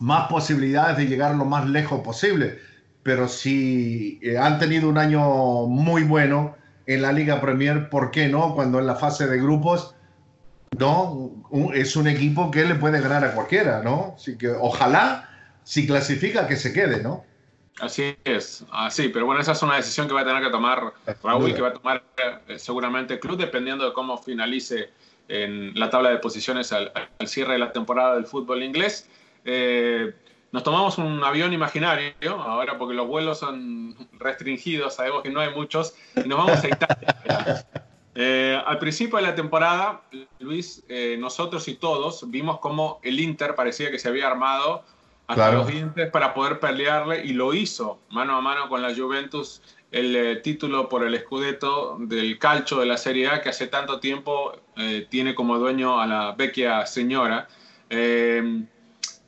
más 0.00 0.28
posibilidades 0.30 0.96
de 0.96 1.06
llegar 1.06 1.34
lo 1.34 1.44
más 1.44 1.68
lejos 1.68 2.00
posible. 2.00 2.60
Pero 3.02 3.28
si 3.28 4.18
eh, 4.22 4.38
han 4.38 4.58
tenido 4.58 4.88
un 4.88 4.96
año 4.96 5.66
muy 5.66 6.04
bueno 6.04 6.63
en 6.86 7.02
la 7.02 7.12
Liga 7.12 7.40
Premier, 7.40 7.88
¿por 7.88 8.10
qué 8.10 8.28
no? 8.28 8.54
Cuando 8.54 8.78
en 8.78 8.86
la 8.86 8.96
fase 8.96 9.26
de 9.26 9.38
grupos, 9.38 9.94
no, 10.78 11.32
es 11.74 11.96
un 11.96 12.08
equipo 12.08 12.50
que 12.50 12.64
le 12.64 12.74
puede 12.74 13.00
ganar 13.00 13.24
a 13.24 13.34
cualquiera, 13.34 13.82
¿no? 13.82 14.14
Así 14.16 14.36
que 14.36 14.48
ojalá, 14.48 15.28
si 15.62 15.86
clasifica, 15.86 16.46
que 16.46 16.56
se 16.56 16.72
quede, 16.72 17.02
¿no? 17.02 17.24
Así 17.80 18.16
es, 18.24 18.64
así, 18.70 19.08
pero 19.08 19.26
bueno, 19.26 19.40
esa 19.40 19.52
es 19.52 19.62
una 19.62 19.76
decisión 19.76 20.06
que 20.06 20.14
va 20.14 20.20
a 20.20 20.24
tener 20.24 20.42
que 20.42 20.50
tomar 20.50 20.92
Raúl, 21.22 21.54
que 21.54 21.60
va 21.60 21.68
a 21.68 21.72
tomar 21.72 22.04
eh, 22.46 22.58
seguramente 22.58 23.14
el 23.14 23.20
club, 23.20 23.36
dependiendo 23.36 23.84
de 23.84 23.92
cómo 23.92 24.16
finalice 24.16 24.90
en 25.26 25.76
la 25.78 25.90
tabla 25.90 26.10
de 26.10 26.18
posiciones 26.18 26.72
al, 26.72 26.92
cierre 27.26 27.54
de 27.54 27.58
la 27.58 27.72
temporada 27.72 28.14
del 28.14 28.26
fútbol 28.26 28.62
inglés. 28.62 29.08
Eh, 29.44 30.14
nos 30.54 30.62
tomamos 30.62 30.98
un 30.98 31.24
avión 31.24 31.52
imaginario, 31.52 32.14
ahora 32.40 32.78
porque 32.78 32.94
los 32.94 33.08
vuelos 33.08 33.40
son 33.40 33.96
restringidos, 34.12 34.94
sabemos 34.94 35.24
que 35.24 35.30
no 35.30 35.40
hay 35.40 35.50
muchos, 35.50 35.96
y 36.14 36.28
nos 36.28 36.38
vamos 36.38 36.64
a 36.64 36.68
Italia. 36.68 37.66
Eh, 38.16 38.62
al 38.64 38.78
principio 38.78 39.16
de 39.16 39.24
la 39.24 39.34
temporada, 39.34 40.02
Luis, 40.38 40.84
nosotros 41.18 41.66
y 41.66 41.74
todos 41.74 42.30
vimos 42.30 42.60
cómo 42.60 43.00
el 43.02 43.18
Inter 43.18 43.56
parecía 43.56 43.90
que 43.90 43.98
se 43.98 44.06
había 44.06 44.28
armado 44.28 44.84
hasta 45.26 45.50
los 45.50 45.66
dientes 45.66 46.10
para 46.12 46.32
poder 46.32 46.60
pelearle 46.60 47.24
y 47.24 47.32
lo 47.32 47.54
hizo 47.54 47.98
mano 48.10 48.36
a 48.36 48.40
mano 48.40 48.68
con 48.68 48.82
la 48.82 48.94
Juventus 48.94 49.60
el 49.94 50.16
eh, 50.16 50.36
título 50.36 50.88
por 50.88 51.04
el 51.04 51.16
Scudetto 51.20 51.96
del 52.00 52.36
calcio 52.38 52.78
de 52.78 52.86
la 52.86 52.96
Serie 52.96 53.28
A 53.28 53.40
que 53.40 53.50
hace 53.50 53.68
tanto 53.68 54.00
tiempo 54.00 54.52
eh, 54.76 55.06
tiene 55.08 55.36
como 55.36 55.56
dueño 55.56 56.00
a 56.00 56.06
la 56.06 56.32
vecchia 56.32 56.84
señora. 56.84 57.46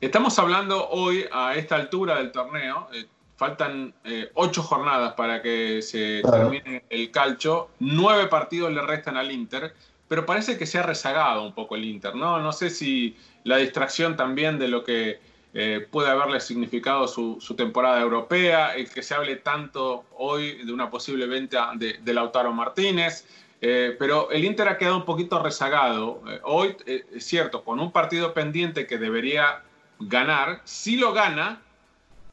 Eh, 0.01 0.05
estamos 0.05 0.37
hablando 0.39 0.89
hoy 0.89 1.25
a 1.31 1.55
esta 1.55 1.75
altura 1.75 2.15
del 2.17 2.31
torneo. 2.31 2.87
faltan 3.35 3.93
ocho 4.33 4.63
jornadas 4.63 5.13
para 5.13 5.41
que 5.41 5.81
se 5.81 6.21
termine 6.23 6.83
el 6.89 7.11
calcio. 7.11 7.69
Nueve 7.79 8.27
partidos 8.27 8.71
le 8.73 8.81
restan 8.81 9.15
al 9.15 9.31
Inter, 9.31 9.75
pero 10.07 10.25
parece 10.25 10.57
que 10.57 10.65
se 10.65 10.79
ha 10.79 10.83
rezagado 10.83 11.43
un 11.43 11.53
poco 11.53 11.75
el 11.75 11.85
Inter. 11.85 12.15
No, 12.15 12.39
no 12.39 12.51
sé 12.51 12.71
si 12.71 13.15
la 13.43 13.57
distracción 13.57 14.15
también 14.15 14.57
de 14.57 14.67
lo 14.67 14.83
que 14.83 15.19
eh, 15.59 15.87
puede 15.89 16.09
haberle 16.09 16.39
significado 16.39 17.07
su, 17.07 17.39
temporada 17.57 17.99
europea, 17.99 18.75
el 18.75 18.89
que 18.91 19.01
se 19.01 19.15
hable 19.15 19.37
tanto 19.37 20.05
hoy 20.17 20.63
de 20.63 20.71
una 20.71 20.91
posible 20.91 21.25
venta 21.25 21.71
de, 21.75 22.13
Lautaro 22.13 22.53
Martínez, 22.53 23.25
eh, 23.61 23.95
pero 23.97 24.29
el 24.29 24.45
Inter 24.45 24.67
ha 24.67 24.77
quedado 24.77 24.97
un 24.97 25.05
poquito 25.05 25.41
rezagado. 25.41 26.21
Eh, 26.27 26.39
hoy, 26.43 26.75
es 26.85 27.25
cierto, 27.25 27.63
con 27.63 27.79
un 27.79 27.91
partido 27.91 28.35
pendiente 28.35 28.85
que 28.85 28.99
debería 28.99 29.63
ganar, 29.99 30.61
si 30.63 30.97
lo 30.97 31.13
gana, 31.13 31.61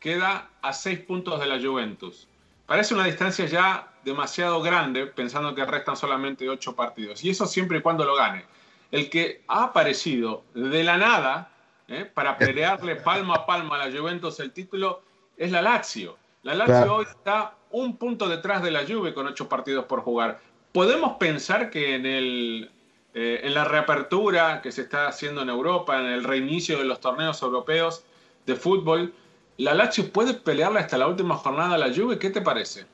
queda 0.00 0.50
a 0.62 0.72
seis 0.72 1.00
puntos 1.00 1.40
de 1.40 1.46
la 1.46 1.60
Juventus. 1.60 2.28
Parece 2.66 2.94
una 2.94 3.04
distancia 3.04 3.46
ya 3.46 3.92
demasiado 4.04 4.60
grande, 4.62 5.06
pensando 5.06 5.54
que 5.54 5.64
restan 5.64 5.96
solamente 5.96 6.48
ocho 6.48 6.74
partidos. 6.74 7.24
Y 7.24 7.30
eso 7.30 7.46
siempre 7.46 7.78
y 7.78 7.82
cuando 7.82 8.04
lo 8.04 8.14
gane. 8.14 8.44
El 8.90 9.10
que 9.10 9.42
ha 9.48 9.64
aparecido 9.64 10.44
de 10.54 10.84
la 10.84 10.96
nada 10.96 11.50
¿eh? 11.88 12.04
para 12.04 12.38
pelearle 12.38 12.96
palma 12.96 13.34
a 13.34 13.46
palma 13.46 13.76
a 13.80 13.88
la 13.88 13.98
Juventus 13.98 14.40
el 14.40 14.52
título 14.52 15.02
es 15.36 15.50
la 15.50 15.62
Lazio. 15.62 16.16
La 16.42 16.54
Lazio 16.54 16.96
hoy 16.96 17.06
está 17.08 17.54
un 17.70 17.96
punto 17.96 18.28
detrás 18.28 18.62
de 18.62 18.70
la 18.70 18.86
Juve 18.86 19.14
con 19.14 19.26
ocho 19.26 19.48
partidos 19.48 19.86
por 19.86 20.02
jugar. 20.02 20.40
¿Podemos 20.72 21.16
pensar 21.18 21.70
que 21.70 21.94
en, 21.94 22.06
el, 22.06 22.70
eh, 23.14 23.42
en 23.44 23.54
la 23.54 23.64
reapertura 23.64 24.60
que 24.60 24.72
se 24.72 24.82
está 24.82 25.06
haciendo 25.06 25.42
en 25.42 25.48
Europa, 25.48 26.00
en 26.00 26.06
el 26.06 26.24
reinicio 26.24 26.78
de 26.78 26.84
los 26.84 27.00
torneos 27.00 27.40
europeos 27.42 28.04
de 28.44 28.56
fútbol, 28.56 29.14
la 29.56 29.72
Lazio 29.72 30.12
puede 30.12 30.34
pelearle 30.34 30.80
hasta 30.80 30.98
la 30.98 31.06
última 31.06 31.36
jornada 31.36 31.76
a 31.76 31.78
la 31.78 31.94
Juve? 31.94 32.18
¿Qué 32.18 32.30
te 32.30 32.40
parece? 32.40 32.86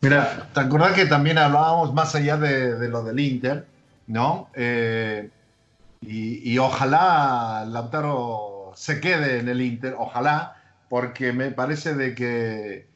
Mira, 0.00 0.48
¿te 0.54 0.60
acordás 0.60 0.94
que 0.94 1.04
también 1.04 1.36
hablábamos 1.36 1.92
más 1.92 2.14
allá 2.14 2.38
de, 2.38 2.88
lo 2.88 3.02
del 3.04 3.20
Inter? 3.20 3.66
¿No? 4.06 4.48
Eh, 4.54 5.28
y, 6.00 6.56
ojalá 6.58 7.64
Lautaro 7.66 8.72
se 8.74 9.00
quede 9.00 9.40
en 9.40 9.48
el 9.48 9.60
Inter, 9.60 9.96
ojalá, 9.98 10.56
porque 10.88 11.32
me 11.32 11.50
parece 11.50 11.94
de 11.94 12.14
que 12.14 12.86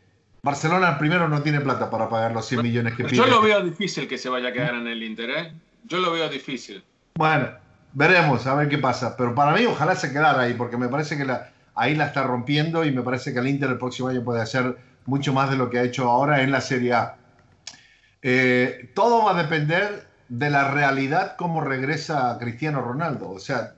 Barcelona 0.43 0.99
primero 0.99 1.29
no 1.29 1.43
tiene 1.43 1.61
plata 1.61 1.91
para 1.91 2.09
pagar 2.09 2.33
los 2.33 2.47
100 2.47 2.63
millones 2.63 2.95
que 2.95 3.05
pide. 3.05 3.17
Yo 3.17 3.27
lo 3.27 3.43
veo 3.43 3.61
difícil 3.63 4.09
que 4.09 4.17
se 4.17 4.29
vaya 4.29 4.49
a 4.49 4.53
quedar 4.53 4.75
en 4.77 4.87
el 4.87 5.03
Inter, 5.03 5.31
¿eh? 5.31 5.53
Yo 5.85 5.99
lo 5.99 6.13
veo 6.13 6.29
difícil. 6.29 6.85
Bueno, 7.15 7.51
veremos, 7.93 8.47
a 8.47 8.55
ver 8.55 8.69
qué 8.69 8.79
pasa. 8.79 9.17
Pero 9.17 9.35
para 9.35 9.53
mí 9.53 9.65
ojalá 9.67 9.97
se 9.97 10.13
quedara 10.13 10.43
ahí, 10.43 10.55
porque 10.55 10.77
me 10.77 10.89
parece 10.89 11.17
que 11.17 11.25
la, 11.25 11.51
ahí 11.75 11.95
la 11.95 12.07
está 12.07 12.23
rompiendo 12.23 12.85
y 12.85 12.93
me 12.93 13.03
parece 13.03 13.33
que 13.33 13.39
el 13.39 13.49
Inter 13.49 13.71
el 13.71 13.79
próximo 13.79 14.09
año 14.09 14.23
puede 14.23 14.43
hacer 14.43 14.77
mucho 15.07 15.33
más 15.33 15.51
de 15.51 15.57
lo 15.57 15.71
que 15.71 15.79
ha 15.79 15.83
hecho 15.83 16.11
ahora 16.11 16.43
en 16.43 16.51
la 16.51 16.61
Serie 16.61 16.95
A. 16.95 17.17
Eh, 18.23 18.91
todo 18.95 19.25
va 19.25 19.33
a 19.33 19.43
depender 19.43 20.07
de 20.29 20.51
la 20.51 20.71
realidad 20.71 21.35
cómo 21.37 21.61
regresa 21.61 22.37
Cristiano 22.39 22.81
Ronaldo. 22.81 23.31
O 23.31 23.39
sea, 23.39 23.75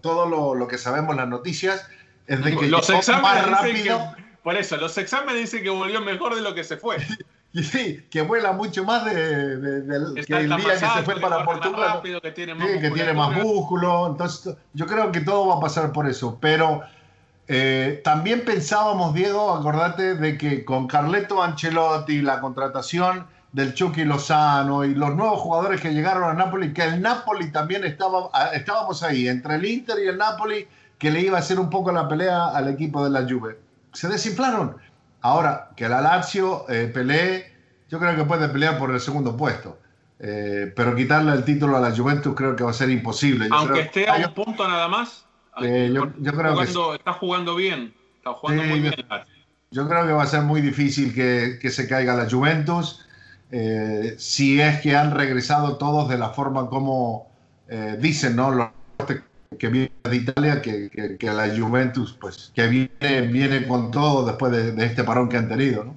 todo 0.00 0.54
lo, 0.54 0.68
que 0.68 0.78
sabemos 0.78 1.12
en 1.12 1.16
las 1.18 1.28
noticias 1.28 1.86
es 2.26 2.42
de 2.42 2.56
que 2.56 2.68
los 2.68 2.88
exámenes 2.88 3.22
más 3.22 3.50
rápido. 3.50 4.14
por 4.42 4.56
eso, 4.56 4.76
los 4.76 4.96
exámenes 4.98 5.42
dicen 5.42 5.62
que 5.62 5.70
volvió 5.70 6.00
mejor 6.00 6.34
de 6.34 6.40
lo 6.40 6.54
que 6.54 6.64
se 6.64 6.76
fue. 6.76 6.96
Y 7.54 7.62
sí, 7.62 8.06
que 8.10 8.22
vuela 8.22 8.52
mucho 8.52 8.82
más 8.84 9.04
de, 9.04 9.12
que 10.26 10.34
el 10.34 10.48
día 10.48 10.56
que 10.56 10.78
se 10.78 11.02
fue 11.04 11.20
para 11.20 11.44
Portugal. 11.44 12.00
que 12.02 12.30
tiene 12.32 12.54
más, 12.54 12.66
que 12.66 12.90
tiene 12.90 13.12
más 13.12 13.36
músculo. 13.36 14.06
Entonces, 14.08 14.56
yo 14.72 14.86
creo 14.86 15.12
que 15.12 15.20
todo 15.20 15.48
va 15.48 15.56
a 15.56 15.60
pasar 15.60 15.92
por 15.92 16.08
eso. 16.08 16.38
Pero 16.40 16.82
eh, 17.48 18.00
también 18.04 18.44
pensábamos, 18.46 19.12
Diego, 19.12 19.54
acordate 19.54 20.14
de 20.14 20.38
que 20.38 20.64
con 20.64 20.86
Carleto 20.86 21.42
Ancelotti, 21.42 22.22
la 22.22 22.40
contratación 22.40 23.26
del 23.52 23.74
Chucky 23.74 24.04
Lozano 24.04 24.84
y 24.84 24.94
los 24.94 25.14
nuevos 25.14 25.40
jugadores 25.40 25.80
que 25.82 25.92
llegaron 25.92 26.24
a 26.24 26.32
Napoli, 26.32 26.72
que 26.72 26.84
el 26.84 27.02
Napoli 27.02 27.52
también 27.52 27.84
estaba, 27.84 28.30
estábamos 28.54 29.02
ahí, 29.02 29.28
entre 29.28 29.56
el 29.56 29.66
Inter 29.66 29.98
y 30.02 30.08
el 30.08 30.16
Napoli, 30.16 30.66
que 30.96 31.10
le 31.10 31.20
iba 31.20 31.36
a 31.36 31.40
hacer 31.40 31.60
un 31.60 31.68
poco 31.68 31.92
la 31.92 32.08
pelea 32.08 32.46
al 32.46 32.68
equipo 32.68 33.04
de 33.04 33.10
la 33.10 33.28
Juve. 33.28 33.58
Se 33.92 34.08
desinflaron. 34.08 34.76
Ahora, 35.22 35.70
que 35.76 35.88
la 35.88 36.00
Lazio 36.00 36.68
eh, 36.68 36.90
pelee, 36.92 37.52
yo 37.88 37.98
creo 37.98 38.16
que 38.16 38.24
puede 38.24 38.48
pelear 38.48 38.78
por 38.78 38.90
el 38.90 39.00
segundo 39.00 39.36
puesto. 39.36 39.78
Eh, 40.18 40.72
pero 40.76 40.94
quitarle 40.94 41.32
el 41.32 41.44
título 41.44 41.76
a 41.76 41.80
la 41.80 41.94
Juventus 41.94 42.34
creo 42.36 42.54
que 42.54 42.64
va 42.64 42.70
a 42.70 42.74
ser 42.74 42.90
imposible. 42.90 43.48
Aunque 43.50 43.80
esté 43.80 44.08
a 44.08 44.16
un 44.16 44.34
punto 44.34 44.66
nada 44.68 44.88
más. 44.88 45.24
Eh, 45.60 45.90
yo, 45.92 46.10
creo 46.32 46.56
que 46.58 46.64
está 46.64 47.12
jugando 47.14 47.54
bien. 47.54 47.94
Está 48.16 48.32
jugando 48.32 48.64
muy 48.64 48.80
bien. 48.80 48.94
Yo 49.70 49.88
creo 49.88 50.06
que 50.06 50.12
va 50.12 50.24
a 50.24 50.26
ser 50.26 50.42
muy 50.42 50.60
difícil 50.60 51.14
que, 51.14 51.58
que 51.60 51.70
se 51.70 51.88
caiga 51.88 52.14
la 52.14 52.28
Juventus. 52.28 53.06
Si 54.18 54.60
es 54.60 54.80
que 54.80 54.96
han 54.96 55.12
regresado 55.12 55.76
todos 55.76 56.08
de 56.08 56.18
la 56.18 56.30
forma 56.30 56.68
como 56.68 57.30
dicen, 57.98 58.36
¿no? 58.36 58.50
Los 58.50 58.68
que 59.58 59.68
vienen 59.68 59.92
de 60.02 60.16
Italia, 60.16 60.62
que, 60.62 60.90
que, 61.18 61.26
la 61.26 61.48
Juventus, 61.56 62.16
pues, 62.20 62.52
que 62.54 62.66
viene, 62.66 63.20
viene 63.28 63.66
con 63.66 63.90
todo 63.90 64.24
después 64.26 64.52
de, 64.52 64.84
este 64.84 65.04
parón 65.04 65.28
que 65.28 65.36
han 65.36 65.48
tenido, 65.48 65.84
¿no? 65.84 65.96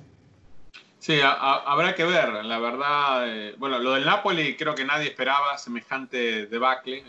Sí, 0.99 1.19
habrá 1.21 1.93
que 1.93 2.03
ver, 2.03 2.43
la 2.45 2.57
verdad. 2.57 3.27
Eh, 3.27 3.55
bueno, 3.59 3.77
lo 3.77 3.93
del 3.93 4.05
Napoli 4.05 4.55
creo 4.55 4.73
que 4.73 4.85
nadie 4.85 5.09
esperaba 5.09 5.57
semejante 5.57 6.47
debacle. 6.47 7.03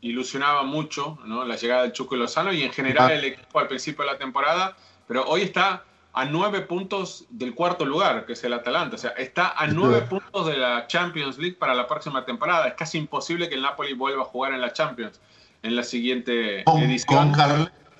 ilusionaba 0.00 0.62
mucho 0.62 1.18
¿no? 1.24 1.44
la 1.44 1.56
llegada 1.56 1.82
del 1.82 1.92
Chuco 1.92 2.14
y 2.14 2.18
Lozano 2.18 2.52
y 2.52 2.62
en 2.62 2.72
general 2.72 3.10
el 3.10 3.24
equipo 3.24 3.58
al 3.58 3.66
principio 3.66 4.04
de 4.04 4.12
la 4.12 4.18
temporada, 4.18 4.76
pero 5.08 5.24
hoy 5.24 5.42
está 5.42 5.84
a 6.14 6.24
nueve 6.26 6.60
puntos 6.60 7.26
del 7.30 7.54
cuarto 7.54 7.84
lugar, 7.84 8.26
que 8.26 8.34
es 8.34 8.44
el 8.44 8.52
Atalanta. 8.52 8.96
O 8.96 8.98
sea, 8.98 9.10
está 9.10 9.52
a 9.56 9.66
nueve 9.66 10.02
puntos 10.02 10.46
de 10.46 10.56
la 10.56 10.86
Champions 10.86 11.38
League 11.38 11.56
para 11.56 11.74
la 11.74 11.86
próxima 11.86 12.24
temporada. 12.24 12.68
Es 12.68 12.74
casi 12.74 12.98
imposible 12.98 13.48
que 13.48 13.54
el 13.54 13.62
Napoli 13.62 13.94
vuelva 13.94 14.22
a 14.22 14.26
jugar 14.26 14.52
en 14.52 14.60
la 14.60 14.72
Champions 14.72 15.20
en 15.62 15.76
la 15.76 15.82
siguiente 15.82 16.64
edición. 16.66 17.32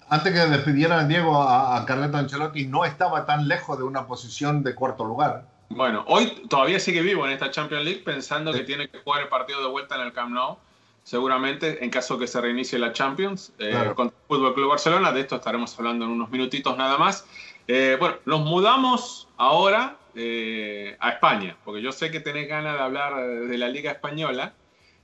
antes 0.09 0.33
que 0.33 0.39
despidieran 0.39 1.09
Diego 1.09 1.43
a, 1.43 1.77
a 1.77 1.87
Carleto 1.87 2.19
Ancelotti, 2.19 2.67
no 2.67 2.85
estaba 2.85 3.25
tan 3.25 3.49
lejos 3.49 3.79
de 3.79 3.85
una 3.85 4.07
posición 4.07 4.63
de 4.63 4.75
cuarto 4.75 5.05
lugar. 5.05 5.47
Bueno, 5.71 6.05
hoy 6.07 6.47
todavía 6.51 6.79
sigue 6.79 7.01
vivo 7.01 7.25
en 7.25 7.33
esta 7.33 7.51
Champions 7.51 7.85
League 7.85 8.03
pensando 8.05 8.53
que 8.53 8.61
tiene 8.61 8.89
que 8.89 8.99
jugar 8.99 9.23
el 9.23 9.29
partido 9.29 9.63
de 9.63 9.69
vuelta 9.69 9.95
en 9.95 10.03
el 10.03 10.13
Camp 10.13 10.33
Nou 10.33 10.59
seguramente 11.05 11.85
en 11.85 11.91
caso 11.91 12.19
que 12.19 12.27
se 12.27 12.41
reinicie 12.41 12.79
la 12.79 12.93
Champions 12.93 13.53
eh, 13.59 13.93
con 13.95 14.09
el 14.09 14.13
Fútbol 14.29 14.55
Club 14.55 14.71
Barcelona. 14.71 15.13
De 15.13 15.21
esto 15.21 15.37
estaremos 15.37 15.77
hablando 15.79 16.05
en 16.05 16.13
unos 16.13 16.31
minutitos 16.31 16.77
nada 16.77 16.99
más. 16.99 17.27
Eh, 17.69 17.97
bueno, 17.99 18.17
nos 18.25 18.41
mudamos 18.41 19.29
ahora 19.37 19.97
eh, 20.15 20.97
a 21.01 21.11
España, 21.11 21.57
porque 21.65 21.83
yo 21.83 21.93
sé 21.93 22.11
que 22.11 22.21
tenés 22.21 22.49
ganas 22.49 22.75
de 22.75 22.81
hablar 22.81 23.27
de 23.27 23.59
la 23.59 23.69
Liga 23.69 23.93
Española. 23.93 24.55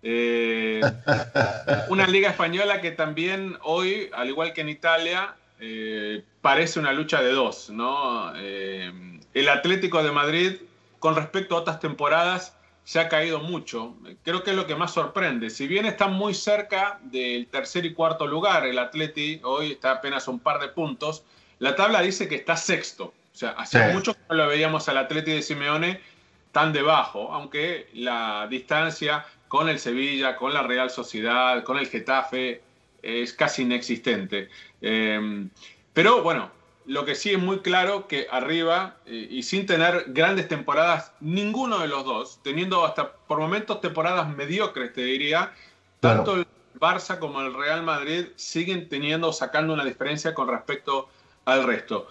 Eh, 0.02 0.80
una 1.88 2.06
Liga 2.06 2.30
Española 2.30 2.80
que 2.80 2.90
también 2.90 3.56
hoy, 3.62 4.10
al 4.12 4.28
igual 4.28 4.52
que 4.52 4.62
en 4.62 4.68
Italia, 4.68 5.34
parece 6.40 6.78
una 6.78 6.92
lucha 6.92 7.20
de 7.20 7.32
dos, 7.32 7.68
¿no? 7.70 8.32
el 8.34 9.48
Atlético 9.48 10.02
de 10.04 10.12
Madrid, 10.12 10.52
con 11.00 11.16
respecto 11.16 11.56
a 11.56 11.60
otras 11.60 11.80
temporadas, 11.80 12.56
se 12.88 12.98
ha 13.00 13.10
caído 13.10 13.40
mucho. 13.40 13.94
Creo 14.24 14.42
que 14.42 14.52
es 14.52 14.56
lo 14.56 14.66
que 14.66 14.74
más 14.74 14.94
sorprende. 14.94 15.50
Si 15.50 15.66
bien 15.66 15.84
está 15.84 16.08
muy 16.08 16.32
cerca 16.32 16.98
del 17.02 17.46
tercer 17.48 17.84
y 17.84 17.92
cuarto 17.92 18.26
lugar, 18.26 18.64
el 18.64 18.78
Atleti 18.78 19.42
hoy 19.44 19.72
está 19.72 19.90
apenas 19.90 20.26
un 20.26 20.40
par 20.40 20.58
de 20.58 20.68
puntos, 20.68 21.22
la 21.58 21.76
tabla 21.76 22.00
dice 22.00 22.28
que 22.28 22.36
está 22.36 22.56
sexto. 22.56 23.04
O 23.04 23.36
sea, 23.36 23.50
hace 23.50 23.92
mucho 23.92 24.14
que 24.14 24.20
no 24.30 24.36
lo 24.36 24.48
veíamos 24.48 24.88
al 24.88 24.96
Atleti 24.96 25.32
de 25.32 25.42
Simeone 25.42 26.00
tan 26.50 26.72
debajo, 26.72 27.30
aunque 27.30 27.90
la 27.92 28.46
distancia 28.48 29.26
con 29.48 29.68
el 29.68 29.78
Sevilla, 29.78 30.36
con 30.36 30.54
la 30.54 30.62
Real 30.62 30.88
Sociedad, 30.88 31.64
con 31.64 31.76
el 31.76 31.88
Getafe 31.88 32.62
es 33.02 33.34
casi 33.34 33.64
inexistente. 33.64 34.48
Eh, 34.80 35.46
pero 35.92 36.22
bueno, 36.22 36.50
lo 36.88 37.04
que 37.04 37.14
sí 37.14 37.32
es 37.32 37.38
muy 37.38 37.58
claro 37.58 38.08
que 38.08 38.26
arriba, 38.30 38.96
eh, 39.04 39.28
y 39.30 39.42
sin 39.42 39.66
tener 39.66 40.06
grandes 40.08 40.48
temporadas, 40.48 41.12
ninguno 41.20 41.80
de 41.80 41.86
los 41.86 42.02
dos, 42.06 42.40
teniendo 42.42 42.84
hasta 42.86 43.12
por 43.12 43.38
momentos 43.38 43.82
temporadas 43.82 44.34
mediocres, 44.34 44.94
te 44.94 45.02
diría, 45.02 45.52
tanto 46.00 46.36
el 46.36 46.46
Barça 46.80 47.18
como 47.18 47.42
el 47.42 47.52
Real 47.52 47.82
Madrid 47.82 48.28
siguen 48.36 48.88
teniendo, 48.88 49.34
sacando 49.34 49.74
una 49.74 49.84
diferencia 49.84 50.32
con 50.32 50.48
respecto 50.48 51.10
al 51.44 51.64
resto. 51.64 52.08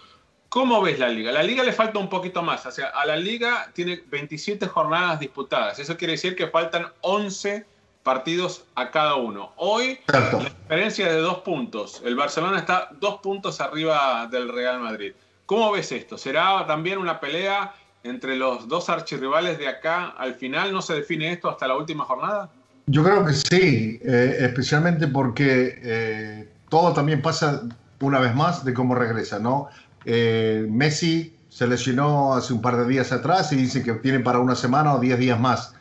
¿Cómo 0.48 0.80
ves 0.80 1.00
la 1.00 1.10
liga? 1.10 1.32
La 1.32 1.42
liga 1.42 1.64
le 1.64 1.74
falta 1.74 1.98
un 1.98 2.10
poquito 2.10 2.44
más. 2.44 2.64
O 2.68 2.72
sea, 2.72 2.90
a 2.90 3.06
la 3.08 3.16
liga 3.16 3.72
tiene 3.74 4.04
27 4.08 4.68
jornadas 4.68 5.20
disputadas. 5.20 5.80
Eso 5.80 5.98
quiere 5.98 6.14
decir 6.14 6.36
que 6.36 6.48
faltan 6.48 6.88
11 7.02 7.66
partidos 8.08 8.64
a 8.76 8.90
cada 8.90 9.16
uno. 9.16 9.52
Hoy 9.58 10.00
la 10.08 10.40
diferencia 10.40 11.12
de 11.12 11.20
dos 11.20 11.40
puntos. 11.40 12.02
El 12.06 12.16
Barcelona 12.16 12.60
está 12.60 12.88
dos 13.02 13.20
puntos 13.20 13.60
arriba 13.60 14.26
del 14.32 14.48
Real 14.48 14.80
Madrid. 14.80 15.12
¿Cómo 15.46 15.74
ves 15.74 15.92
esto? 15.92 16.18
¿Será 16.18 16.66
también 16.66 17.00
una 17.00 17.20
pelea 17.20 17.76
entre 18.04 18.38
los 18.38 18.70
dos 18.70 18.88
archirrivales 18.88 19.60
de 19.60 19.68
acá 19.68 20.16
al 20.18 20.36
final? 20.36 20.72
¿No 20.72 20.82
se 20.82 20.94
define 20.94 21.34
esto 21.34 21.50
hasta 21.50 21.68
la 21.68 21.76
última 21.76 22.06
jornada? 22.06 22.50
Yo 22.86 23.04
creo 23.04 23.26
que 23.26 23.34
sí, 23.34 24.00
eh, 24.02 24.38
especialmente 24.40 25.10
porque 25.10 25.78
eh, 25.84 26.50
todo 26.70 26.94
también 26.94 27.22
pasa 27.22 27.64
una 28.00 28.22
vez 28.22 28.34
más 28.34 28.64
de 28.64 28.74
cómo 28.74 28.96
regresa, 28.96 29.38
¿no? 29.38 29.68
Eh, 30.06 30.66
Messi 30.70 31.36
se 31.50 31.68
lesionó 31.68 32.36
hace 32.36 32.54
un 32.54 32.62
par 32.62 32.78
de 32.78 32.88
días 32.88 33.12
atrás 33.12 33.52
y 33.52 33.58
dice 33.58 33.84
que 33.84 33.92
tiene 33.96 34.22
para 34.22 34.40
una 34.40 34.56
semana 34.56 34.94
o 34.94 35.00
diez 35.02 35.20
días 35.20 35.38
más 35.38 35.74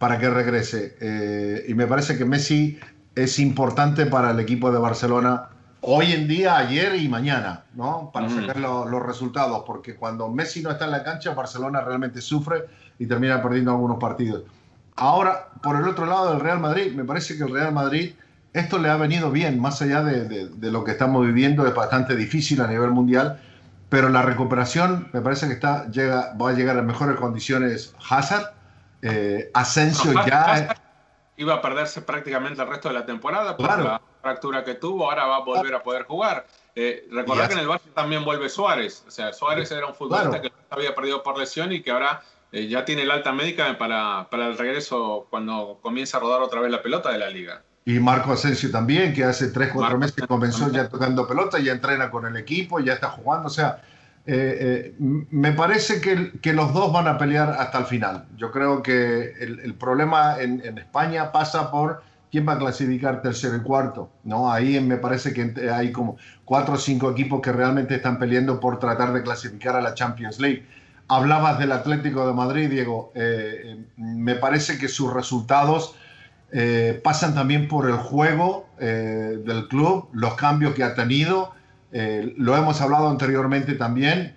para 0.00 0.18
que 0.18 0.30
regrese. 0.30 0.96
Eh, 0.98 1.66
y 1.68 1.74
me 1.74 1.86
parece 1.86 2.16
que 2.16 2.24
Messi 2.24 2.80
es 3.14 3.38
importante 3.38 4.06
para 4.06 4.30
el 4.30 4.40
equipo 4.40 4.72
de 4.72 4.78
Barcelona 4.78 5.50
hoy 5.82 6.12
en 6.12 6.26
día, 6.26 6.56
ayer 6.56 6.94
y 6.96 7.06
mañana, 7.06 7.64
¿no? 7.74 8.10
Para 8.10 8.30
sacar 8.30 8.56
los 8.56 9.02
resultados, 9.02 9.62
porque 9.66 9.96
cuando 9.96 10.30
Messi 10.30 10.62
no 10.62 10.70
está 10.70 10.86
en 10.86 10.92
la 10.92 11.04
cancha, 11.04 11.34
Barcelona 11.34 11.82
realmente 11.82 12.22
sufre 12.22 12.64
y 12.98 13.06
termina 13.06 13.42
perdiendo 13.42 13.72
algunos 13.72 13.98
partidos. 13.98 14.44
Ahora, 14.96 15.48
por 15.62 15.76
el 15.76 15.86
otro 15.86 16.06
lado 16.06 16.30
del 16.30 16.40
Real 16.40 16.60
Madrid, 16.60 16.92
me 16.94 17.04
parece 17.04 17.36
que 17.36 17.44
el 17.44 17.52
Real 17.52 17.72
Madrid, 17.72 18.14
esto 18.54 18.78
le 18.78 18.88
ha 18.88 18.96
venido 18.96 19.30
bien, 19.30 19.60
más 19.60 19.82
allá 19.82 20.02
de, 20.02 20.48
de 20.48 20.70
lo 20.70 20.82
que 20.82 20.92
estamos 20.92 21.26
viviendo, 21.26 21.66
es 21.66 21.74
bastante 21.74 22.16
difícil 22.16 22.62
a 22.62 22.66
nivel 22.66 22.90
mundial, 22.90 23.38
pero 23.90 24.08
la 24.08 24.22
recuperación 24.22 25.10
me 25.12 25.20
parece 25.20 25.46
que 25.46 25.52
está, 25.52 25.90
llega, 25.90 26.34
va 26.40 26.50
a 26.50 26.52
llegar 26.54 26.78
en 26.78 26.86
mejores 26.86 27.16
condiciones 27.16 27.94
Hazard 28.08 28.59
eh, 29.02 29.50
Asensio 29.54 30.12
ya... 30.26 30.76
Iba 31.36 31.54
a 31.54 31.62
perderse 31.62 32.02
prácticamente 32.02 32.60
el 32.60 32.68
resto 32.68 32.88
de 32.88 32.94
la 32.94 33.06
temporada 33.06 33.56
por 33.56 33.66
la 33.66 34.02
fractura 34.20 34.62
que 34.62 34.74
tuvo, 34.74 35.08
ahora 35.08 35.24
va 35.24 35.36
a 35.36 35.40
volver 35.40 35.74
a 35.74 35.82
poder 35.82 36.02
jugar. 36.02 36.46
Eh, 36.74 37.08
recordar 37.10 37.48
que 37.48 37.54
en 37.54 37.60
el 37.60 37.68
Barça 37.68 37.92
también 37.94 38.24
vuelve 38.26 38.50
Suárez, 38.50 39.04
o 39.08 39.10
sea, 39.10 39.32
Suárez 39.32 39.70
era 39.70 39.86
un 39.86 39.94
futbolista 39.94 40.42
que 40.42 40.52
había 40.68 40.94
perdido 40.94 41.22
por 41.22 41.38
lesión 41.38 41.72
y 41.72 41.82
que 41.82 41.90
ahora 41.90 42.20
eh, 42.52 42.68
ya 42.68 42.84
tiene 42.84 43.02
el 43.02 43.10
alta 43.10 43.32
médica 43.32 43.78
para, 43.78 44.28
para 44.30 44.48
el 44.48 44.58
regreso 44.58 45.26
cuando 45.30 45.78
comienza 45.82 46.18
a 46.18 46.20
rodar 46.20 46.42
otra 46.42 46.60
vez 46.60 46.70
la 46.70 46.82
pelota 46.82 47.10
de 47.10 47.18
la 47.18 47.30
liga. 47.30 47.62
Y 47.84 47.98
Marco 47.98 48.32
Asensio 48.32 48.70
también, 48.70 49.14
que 49.14 49.24
hace 49.24 49.48
3, 49.48 49.70
4 49.72 49.98
meses 49.98 50.26
comenzó 50.26 50.70
ya 50.70 50.88
tocando 50.88 51.26
pelota, 51.26 51.58
ya 51.58 51.72
entrena 51.72 52.10
con 52.10 52.26
el 52.26 52.36
equipo, 52.36 52.78
ya 52.78 52.92
está 52.92 53.10
jugando. 53.10 53.46
O 53.46 53.50
sea, 53.50 53.82
eh, 54.26 54.58
eh, 54.60 54.94
me 54.98 55.52
parece 55.52 56.00
que, 56.00 56.52
los 56.52 56.74
dos 56.74 56.92
van 56.92 57.08
a 57.08 57.16
pelear 57.16 57.56
hasta 57.58 57.78
el 57.78 57.84
final. 57.86 58.26
Yo 58.36 58.50
creo 58.50 58.82
que 58.82 59.32
el, 59.40 59.74
problema 59.74 60.40
en, 60.40 60.64
en, 60.64 60.78
España 60.78 61.32
pasa 61.32 61.70
por 61.70 62.02
quién 62.30 62.46
va 62.46 62.52
a 62.52 62.58
clasificar 62.58 63.22
tercero 63.22 63.56
y 63.56 63.60
cuarto. 63.60 64.10
¿no? 64.24 64.52
Ahí 64.52 64.78
me 64.80 64.98
parece 64.98 65.32
que 65.32 65.70
hay 65.70 65.90
como 65.90 66.16
cuatro 66.44 66.74
o 66.74 66.78
cinco 66.78 67.10
equipos 67.10 67.40
que 67.40 67.50
realmente 67.50 67.96
están 67.96 68.18
peleando 68.18 68.60
por 68.60 68.78
tratar 68.78 69.12
de 69.12 69.22
clasificar 69.22 69.74
a 69.74 69.80
la 69.80 69.94
Champions 69.94 70.38
League. 70.38 70.66
Hablabas 71.08 71.58
del 71.58 71.72
Atlético 71.72 72.26
de 72.26 72.34
Madrid, 72.34 72.70
Diego. 72.70 73.10
Eh, 73.14 73.84
me 73.96 74.36
parece 74.36 74.78
que 74.78 74.88
sus 74.88 75.12
resultados 75.12 75.96
pasan 77.04 77.32
también 77.32 77.68
por 77.68 77.88
el 77.88 77.94
juego 77.94 78.68
del 78.76 79.68
club, 79.68 80.08
los 80.12 80.34
cambios 80.34 80.74
que 80.74 80.82
ha 80.82 80.96
tenido 80.96 81.52
eh, 81.92 82.34
lo 82.36 82.56
hemos 82.56 82.80
hablado 82.80 83.08
anteriormente 83.08 83.74
también, 83.74 84.36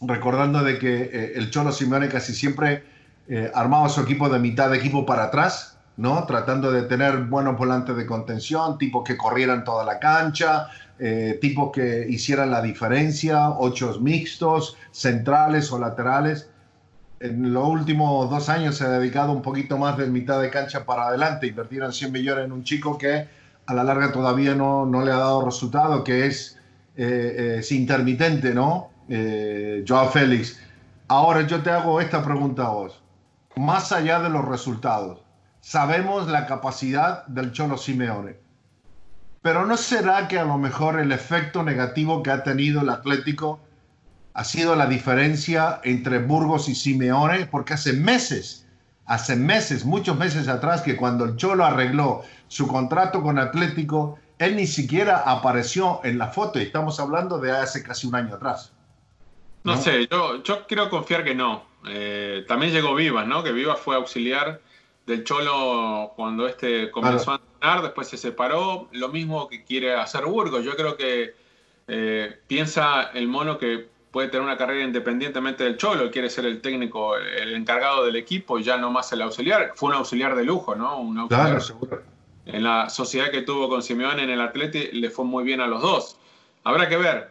recordando 0.00 0.62
de 0.62 0.78
que 0.78 1.02
eh, 1.02 1.32
el 1.36 1.50
Cholo 1.50 1.72
Simeone 1.72 2.08
casi 2.08 2.34
siempre 2.34 2.84
eh, 3.28 3.50
armaba 3.54 3.88
su 3.88 4.00
equipo 4.00 4.28
de 4.28 4.38
mitad 4.38 4.70
de 4.70 4.78
equipo 4.78 5.04
para 5.04 5.24
atrás, 5.24 5.78
¿no? 5.96 6.24
Tratando 6.24 6.72
de 6.72 6.82
tener 6.82 7.24
buenos 7.24 7.56
volantes 7.58 7.96
de 7.96 8.06
contención, 8.06 8.78
tipos 8.78 9.04
que 9.04 9.16
corrieran 9.16 9.64
toda 9.64 9.84
la 9.84 9.98
cancha, 9.98 10.68
tipos 11.42 11.72
que 11.72 12.06
hicieran 12.08 12.50
la 12.50 12.62
diferencia, 12.62 13.50
ocho 13.50 13.98
mixtos, 14.00 14.78
centrales 14.92 15.70
o 15.70 15.78
laterales. 15.78 16.48
En 17.20 17.52
los 17.52 17.68
últimos 17.68 18.30
dos 18.30 18.48
años 18.48 18.76
se 18.76 18.84
ha 18.84 18.88
dedicado 18.88 19.32
un 19.32 19.42
poquito 19.42 19.76
más 19.76 19.98
de 19.98 20.06
mitad 20.06 20.40
de 20.40 20.48
cancha 20.48 20.84
para 20.84 21.08
adelante. 21.08 21.46
Invertieron 21.46 21.92
100 21.92 22.12
millones 22.12 22.44
en 22.46 22.52
un 22.52 22.64
chico 22.64 22.96
que 22.96 23.28
a 23.66 23.74
la 23.74 23.84
larga 23.84 24.12
todavía 24.12 24.54
no, 24.54 24.86
no 24.86 25.04
le 25.04 25.12
ha 25.12 25.16
dado 25.16 25.44
resultado, 25.44 26.02
que 26.02 26.26
es 26.26 26.55
eh, 26.96 27.56
es 27.58 27.72
intermitente, 27.72 28.54
¿no? 28.54 28.90
Eh, 29.08 29.84
Joao 29.86 30.10
Félix. 30.10 30.58
Ahora 31.08 31.46
yo 31.46 31.62
te 31.62 31.70
hago 31.70 32.00
esta 32.00 32.24
pregunta 32.24 32.66
a 32.66 32.70
vos. 32.70 33.02
Más 33.56 33.92
allá 33.92 34.20
de 34.20 34.30
los 34.30 34.44
resultados, 34.44 35.22
sabemos 35.60 36.28
la 36.28 36.46
capacidad 36.46 37.26
del 37.26 37.52
Cholo 37.52 37.78
Simeone. 37.78 38.36
Pero 39.42 39.64
¿no 39.64 39.76
será 39.76 40.26
que 40.26 40.38
a 40.38 40.44
lo 40.44 40.58
mejor 40.58 40.98
el 40.98 41.12
efecto 41.12 41.62
negativo 41.62 42.22
que 42.22 42.30
ha 42.30 42.42
tenido 42.42 42.80
el 42.80 42.90
Atlético 42.90 43.60
ha 44.34 44.42
sido 44.42 44.74
la 44.74 44.86
diferencia 44.86 45.80
entre 45.84 46.18
Burgos 46.18 46.68
y 46.68 46.74
Simeone? 46.74 47.46
Porque 47.46 47.74
hace 47.74 47.92
meses, 47.92 48.66
hace 49.04 49.36
meses, 49.36 49.84
muchos 49.84 50.18
meses 50.18 50.48
atrás, 50.48 50.82
que 50.82 50.96
cuando 50.96 51.24
el 51.24 51.36
Cholo 51.36 51.64
arregló 51.64 52.22
su 52.48 52.66
contrato 52.66 53.22
con 53.22 53.38
Atlético, 53.38 54.18
él 54.38 54.56
ni 54.56 54.66
siquiera 54.66 55.18
apareció 55.18 56.00
en 56.04 56.18
la 56.18 56.28
foto 56.28 56.58
y 56.58 56.62
estamos 56.62 57.00
hablando 57.00 57.38
de 57.38 57.52
hace 57.52 57.82
casi 57.82 58.06
un 58.06 58.14
año 58.14 58.34
atrás. 58.34 58.72
No, 59.64 59.76
sé, 59.76 60.06
yo, 60.10 60.42
yo 60.44 60.66
quiero 60.66 60.88
confiar 60.90 61.24
que 61.24 61.34
no. 61.34 61.64
Eh, 61.88 62.44
también 62.46 62.72
llegó 62.72 62.94
Vivas, 62.94 63.26
¿no? 63.26 63.42
Que 63.42 63.52
Vivas 63.52 63.80
fue 63.80 63.96
auxiliar 63.96 64.60
del 65.06 65.24
Cholo 65.24 66.12
cuando 66.14 66.46
este 66.46 66.90
comenzó 66.90 67.32
a 67.32 67.36
entrenar, 67.36 67.82
después 67.82 68.08
se 68.08 68.16
separó. 68.16 68.88
Lo 68.92 69.08
mismo 69.08 69.48
que 69.48 69.64
quiere 69.64 69.94
hacer 69.94 70.24
Burgos. 70.24 70.64
Yo 70.64 70.76
creo 70.76 70.96
que 70.96 71.34
eh, 71.88 72.38
piensa 72.46 73.10
el 73.14 73.26
mono 73.26 73.58
que 73.58 73.88
puede 74.12 74.28
tener 74.28 74.44
una 74.44 74.56
carrera 74.56 74.84
independientemente 74.84 75.64
del 75.64 75.76
Cholo, 75.76 76.10
quiere 76.10 76.30
ser 76.30 76.46
el 76.46 76.60
técnico, 76.60 77.16
el 77.16 77.54
encargado 77.54 78.04
del 78.04 78.16
equipo, 78.16 78.58
ya 78.58 78.76
no 78.76 78.90
más 78.90 79.12
el 79.12 79.22
auxiliar. 79.22 79.72
Fue 79.74 79.88
un 79.88 79.96
auxiliar 79.96 80.36
de 80.36 80.44
lujo, 80.44 80.76
¿no? 80.76 81.00
Un 81.00 81.18
auxiliar 81.18 81.46
claro, 81.46 81.60
seguro 81.60 82.15
en 82.46 82.62
la 82.62 82.88
sociedad 82.88 83.30
que 83.30 83.42
tuvo 83.42 83.68
con 83.68 83.82
Simeone 83.82 84.22
en 84.22 84.30
el 84.30 84.40
Atleti 84.40 84.92
le 84.92 85.10
fue 85.10 85.24
muy 85.24 85.44
bien 85.44 85.60
a 85.60 85.66
los 85.66 85.82
dos. 85.82 86.16
Habrá 86.62 86.88
que 86.88 86.96
ver. 86.96 87.30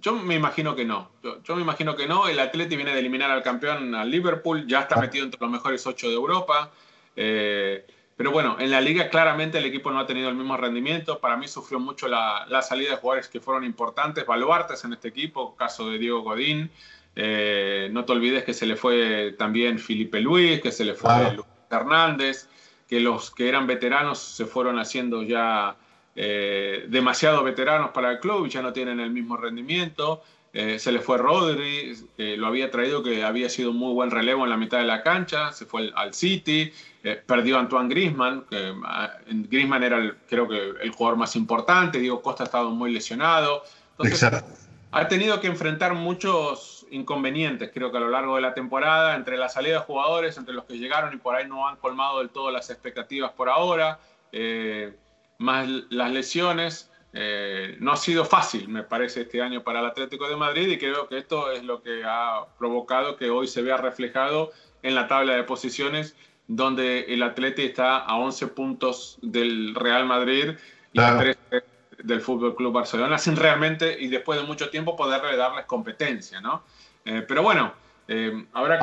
Yo 0.00 0.12
me 0.14 0.34
imagino 0.34 0.74
que 0.74 0.84
no. 0.84 1.10
Yo, 1.44 1.54
me 1.54 1.62
imagino 1.62 1.94
que 1.94 2.06
no. 2.06 2.26
El 2.26 2.38
Atleti 2.40 2.74
viene 2.74 2.92
de 2.92 2.98
eliminar 2.98 3.30
al 3.30 3.42
campeón, 3.42 3.94
al 3.94 4.10
Liverpool. 4.10 4.66
Ya 4.66 4.80
está 4.80 4.96
metido 5.00 5.24
entre 5.24 5.40
los 5.40 5.50
mejores 5.50 5.86
ocho 5.86 6.08
de 6.08 6.14
Europa. 6.14 6.70
Eh, 7.14 7.86
pero 8.16 8.32
bueno, 8.32 8.56
en 8.58 8.70
la 8.70 8.80
liga 8.80 9.08
claramente 9.08 9.58
el 9.58 9.66
equipo 9.66 9.90
no 9.90 10.00
ha 10.00 10.06
tenido 10.06 10.28
el 10.28 10.34
mismo 10.34 10.56
rendimiento. 10.56 11.20
Para 11.20 11.36
mí 11.36 11.46
sufrió 11.46 11.78
mucho 11.78 12.08
la, 12.08 12.44
salida 12.62 12.90
de 12.90 12.96
jugadores 12.96 13.28
que 13.28 13.40
fueron 13.40 13.64
importantes, 13.64 14.26
baluartes 14.26 14.84
en 14.84 14.94
este 14.94 15.08
equipo, 15.08 15.54
caso 15.54 15.88
de 15.88 15.98
Diego 15.98 16.22
Godín. 16.22 16.70
Eh, 17.14 17.88
no 17.92 18.04
te 18.04 18.12
olvides 18.12 18.42
que 18.42 18.52
se 18.52 18.66
le 18.66 18.74
fue 18.74 19.36
también 19.38 19.78
Felipe 19.78 20.20
Luis, 20.20 20.60
que 20.60 20.72
se 20.72 20.84
le 20.84 20.94
fue 20.94 21.34
Luis 21.34 21.46
Hernández 21.70 22.48
que 22.90 22.98
los 22.98 23.30
que 23.30 23.48
eran 23.48 23.68
veteranos 23.68 24.18
se 24.18 24.46
fueron 24.46 24.80
haciendo 24.80 25.22
ya 25.22 25.76
eh, 26.16 26.86
demasiado 26.88 27.44
veteranos 27.44 27.92
para 27.92 28.10
el 28.10 28.18
club 28.18 28.46
y 28.46 28.50
ya 28.50 28.62
no 28.62 28.72
tienen 28.72 28.98
el 28.98 29.10
mismo 29.10 29.36
rendimiento. 29.36 30.24
Eh, 30.52 30.80
se 30.80 30.90
le 30.90 30.98
fue 30.98 31.16
Rodri, 31.16 31.96
que 32.16 32.36
lo 32.36 32.48
había 32.48 32.68
traído, 32.72 33.04
que 33.04 33.22
había 33.22 33.48
sido 33.48 33.70
un 33.70 33.76
muy 33.76 33.94
buen 33.94 34.10
relevo 34.10 34.42
en 34.42 34.50
la 34.50 34.56
mitad 34.56 34.78
de 34.78 34.86
la 34.86 35.04
cancha, 35.04 35.52
se 35.52 35.66
fue 35.66 35.92
al, 35.94 36.12
City, 36.12 36.72
eh, 37.04 37.22
perdió 37.24 37.60
Antoine 37.60 37.88
Grisman, 37.88 38.42
que 38.50 38.74
ah, 38.84 39.12
Grisman 39.28 39.84
era 39.84 39.98
el, 39.98 40.16
creo 40.28 40.48
que 40.48 40.72
el 40.82 40.90
jugador 40.90 41.16
más 41.16 41.36
importante, 41.36 42.00
Diego 42.00 42.20
Costa 42.20 42.42
ha 42.42 42.46
estado 42.46 42.70
muy 42.70 42.90
lesionado. 42.90 43.62
Entonces, 44.00 44.42
ha 44.90 45.06
tenido 45.06 45.40
que 45.40 45.46
enfrentar 45.46 45.94
muchos 45.94 46.79
inconvenientes, 46.90 47.70
creo 47.72 47.90
que 47.90 47.96
a 47.96 48.00
lo 48.00 48.08
largo 48.08 48.36
de 48.36 48.42
la 48.42 48.54
temporada, 48.54 49.14
entre 49.16 49.36
la 49.36 49.48
salida 49.48 49.74
de 49.74 49.80
jugadores, 49.80 50.36
entre 50.36 50.54
los 50.54 50.64
que 50.64 50.78
llegaron 50.78 51.14
y 51.14 51.16
por 51.16 51.34
ahí 51.34 51.48
no 51.48 51.68
han 51.68 51.76
colmado 51.76 52.18
del 52.18 52.30
todo 52.30 52.50
las 52.50 52.70
expectativas 52.70 53.32
por 53.32 53.48
ahora, 53.48 53.98
eh, 54.32 54.94
más 55.38 55.68
las 55.90 56.10
lesiones. 56.10 56.90
Eh, 57.12 57.76
no 57.80 57.92
ha 57.92 57.96
sido 57.96 58.24
fácil, 58.24 58.68
me 58.68 58.84
parece, 58.84 59.22
este 59.22 59.42
año 59.42 59.64
para 59.64 59.80
el 59.80 59.86
Atlético 59.86 60.28
de 60.28 60.36
Madrid 60.36 60.68
y 60.68 60.78
creo 60.78 61.08
que 61.08 61.18
esto 61.18 61.50
es 61.50 61.64
lo 61.64 61.82
que 61.82 62.02
ha 62.04 62.44
provocado 62.56 63.16
que 63.16 63.30
hoy 63.30 63.48
se 63.48 63.62
vea 63.62 63.76
reflejado 63.76 64.52
en 64.82 64.94
la 64.94 65.08
tabla 65.08 65.34
de 65.34 65.42
posiciones, 65.42 66.14
donde 66.46 67.12
el 67.12 67.22
Atlético 67.24 67.68
está 67.68 67.98
a 67.98 68.16
11 68.16 68.46
puntos 68.48 69.18
del 69.22 69.74
Real 69.74 70.06
Madrid 70.06 70.52
y 70.92 71.00
a 71.00 71.18
13 71.18 71.64
del 72.02 72.20
Fútbol 72.20 72.54
Club 72.54 72.72
Barcelona, 72.72 73.18
sin 73.18 73.36
realmente 73.36 73.96
y 73.98 74.08
después 74.08 74.40
de 74.40 74.46
mucho 74.46 74.70
tiempo 74.70 74.96
poderle 74.96 75.36
darles 75.36 75.66
competencia, 75.66 76.40
¿no? 76.40 76.62
Eh, 77.04 77.24
pero 77.26 77.42
bueno, 77.42 77.72
eh, 78.08 78.46
Ahora 78.52 78.78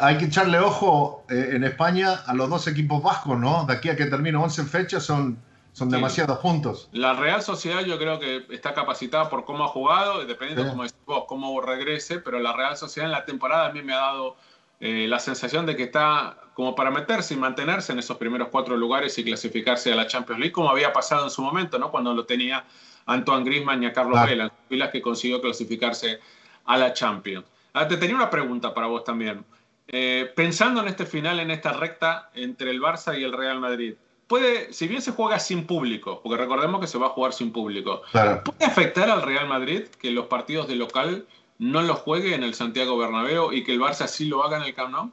hay 0.00 0.18
que, 0.18 0.24
echarle 0.24 0.58
ojo 0.58 1.24
en 1.28 1.62
España 1.62 2.22
a 2.26 2.34
los 2.34 2.50
dos 2.50 2.66
equipos 2.66 3.02
vascos, 3.02 3.38
¿no? 3.38 3.64
De 3.66 3.74
aquí 3.74 3.88
a 3.88 3.96
que 3.96 4.06
termine 4.06 4.36
11 4.36 4.64
fechas 4.64 5.04
son 5.04 5.38
son 5.72 5.88
demasiados 5.88 6.38
puntos. 6.38 6.88
La 6.92 7.14
Real 7.14 7.42
Sociedad 7.42 7.80
yo 7.80 7.98
creo 7.98 8.18
que 8.18 8.46
está 8.50 8.74
capacitada 8.74 9.30
por 9.30 9.44
cómo 9.44 9.64
ha 9.64 9.68
jugado, 9.68 10.24
dependiendo 10.24 10.68
como 10.68 10.84
vos, 11.06 11.24
cómo 11.26 11.60
regrese, 11.60 12.18
pero 12.18 12.38
la 12.38 12.52
Real 12.52 12.76
Sociedad 12.76 13.08
en 13.08 13.12
la 13.12 13.24
temporada 13.24 13.66
a 13.66 13.72
mí 13.72 13.82
me 13.82 13.94
ha 13.94 14.00
dado 14.00 14.36
eh, 14.80 15.06
la 15.08 15.18
sensación 15.18 15.64
de 15.64 15.74
que 15.74 15.84
está 15.84 16.36
como 16.54 16.74
para 16.74 16.90
meterse 16.90 17.34
y 17.34 17.36
mantenerse 17.36 17.92
en 17.92 17.98
esos 17.98 18.16
primeros 18.16 18.48
cuatro 18.48 18.76
lugares 18.76 19.16
y 19.18 19.24
clasificarse 19.24 19.92
a 19.92 19.96
la 19.96 20.06
Champions 20.06 20.40
League, 20.40 20.52
como 20.52 20.70
había 20.70 20.92
pasado 20.92 21.24
en 21.24 21.30
su 21.30 21.42
momento, 21.42 21.78
¿no? 21.78 21.90
Cuando 21.90 22.12
lo 22.14 22.24
tenía 22.24 22.64
Antoine 23.06 23.44
Griezmann 23.44 23.82
y 23.82 23.86
a 23.86 23.92
Carlos 23.92 24.20
Vela, 24.26 24.52
filas 24.68 24.90
que 24.90 25.00
consiguió 25.00 25.40
clasificarse 25.40 26.20
a 26.64 26.76
la 26.76 26.92
Champions. 26.92 27.46
Ahora, 27.72 27.88
te 27.88 27.96
tenía 27.96 28.16
una 28.16 28.30
pregunta 28.30 28.74
para 28.74 28.86
vos 28.86 29.02
también. 29.04 29.44
Eh, 29.88 30.30
pensando 30.36 30.80
en 30.80 30.88
este 30.88 31.06
final, 31.06 31.40
en 31.40 31.50
esta 31.50 31.72
recta 31.72 32.30
entre 32.34 32.70
el 32.70 32.80
Barça 32.80 33.18
y 33.18 33.24
el 33.24 33.32
Real 33.32 33.58
Madrid, 33.60 33.94
puede, 34.26 34.72
si 34.72 34.88
bien 34.88 35.02
se 35.02 35.12
juega 35.12 35.38
sin 35.38 35.66
público, 35.66 36.20
porque 36.22 36.38
recordemos 36.38 36.80
que 36.80 36.86
se 36.86 36.98
va 36.98 37.06
a 37.06 37.10
jugar 37.10 37.32
sin 37.32 37.52
público, 37.52 38.02
¿puede 38.12 38.64
afectar 38.64 39.10
al 39.10 39.22
Real 39.22 39.48
Madrid 39.48 39.84
que 40.00 40.10
los 40.10 40.26
partidos 40.26 40.68
de 40.68 40.76
local 40.76 41.26
no 41.58 41.82
los 41.82 41.98
juegue 41.98 42.34
en 42.34 42.42
el 42.42 42.54
Santiago 42.54 42.96
Bernabéu 42.96 43.52
y 43.52 43.64
que 43.64 43.72
el 43.72 43.80
Barça 43.80 44.06
sí 44.06 44.26
lo 44.26 44.44
haga 44.44 44.58
en 44.58 44.64
el 44.64 44.74
Camp 44.74 44.92
Nou? 44.92 45.10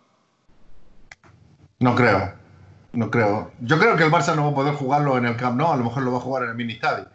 No 1.79 1.95
creo, 1.95 2.33
no 2.93 3.09
creo. 3.09 3.51
Yo 3.61 3.79
creo 3.79 3.95
que 3.95 4.03
el 4.03 4.11
Barça 4.11 4.35
no 4.35 4.43
va 4.43 4.51
a 4.51 4.55
poder 4.55 4.73
jugarlo 4.73 5.17
en 5.17 5.25
el 5.25 5.37
Camp 5.37 5.57
Nou, 5.57 5.71
a 5.71 5.77
lo 5.77 5.85
mejor 5.85 6.03
lo 6.03 6.11
va 6.11 6.17
a 6.17 6.21
jugar 6.21 6.43
en 6.43 6.49
el 6.49 6.55
mini 6.55 6.73
estadio. 6.73 7.07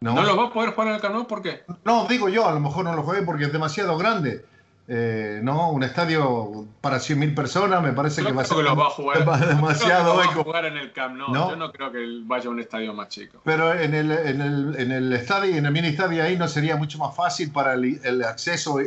¿No? 0.00 0.14
¿No 0.14 0.22
lo 0.22 0.36
va 0.36 0.44
a 0.44 0.52
poder 0.52 0.70
jugar 0.70 0.88
en 0.88 0.94
el 0.94 1.00
Camp 1.00 1.14
Nou? 1.14 1.26
¿Por 1.26 1.42
qué? 1.42 1.64
No, 1.84 2.06
digo 2.06 2.28
yo, 2.28 2.48
a 2.48 2.52
lo 2.52 2.60
mejor 2.60 2.84
no 2.84 2.94
lo 2.94 3.02
juegue 3.02 3.22
porque 3.22 3.44
es 3.44 3.52
demasiado 3.52 3.98
grande. 3.98 4.46
Eh, 4.90 5.40
¿no? 5.42 5.70
Un 5.70 5.82
estadio 5.82 6.66
para 6.80 6.96
100.000 6.96 7.34
personas, 7.34 7.82
me 7.82 7.92
parece 7.92 8.24
que 8.24 8.32
va 8.32 8.40
a 8.40 8.44
ser 8.46 8.64
va 8.64 8.86
a 8.86 8.90
jugar, 8.90 9.18
demasiado 9.46 10.16
va 10.16 10.24
a 10.24 10.26
jugar 10.28 10.64
en 10.64 10.78
el 10.78 10.92
Camp. 10.94 11.14
¿No? 11.14 11.50
Yo 11.50 11.56
no 11.56 11.70
creo 11.70 11.92
que 11.92 11.98
vaya 12.22 12.46
a 12.46 12.50
un 12.50 12.58
estadio 12.58 12.94
más 12.94 13.08
chico. 13.08 13.42
Pero 13.44 13.74
en 13.74 13.92
el, 13.92 14.10
en 14.10 14.40
el, 14.40 14.76
en 14.78 14.90
el 14.90 15.12
estadio, 15.12 15.54
en 15.54 15.66
el 15.66 15.72
mini 15.72 15.88
estadio 15.88 16.24
ahí 16.24 16.38
no 16.38 16.48
sería 16.48 16.76
mucho 16.76 16.96
más 16.96 17.14
fácil 17.14 17.52
para 17.52 17.74
el, 17.74 18.00
el 18.02 18.24
acceso, 18.24 18.78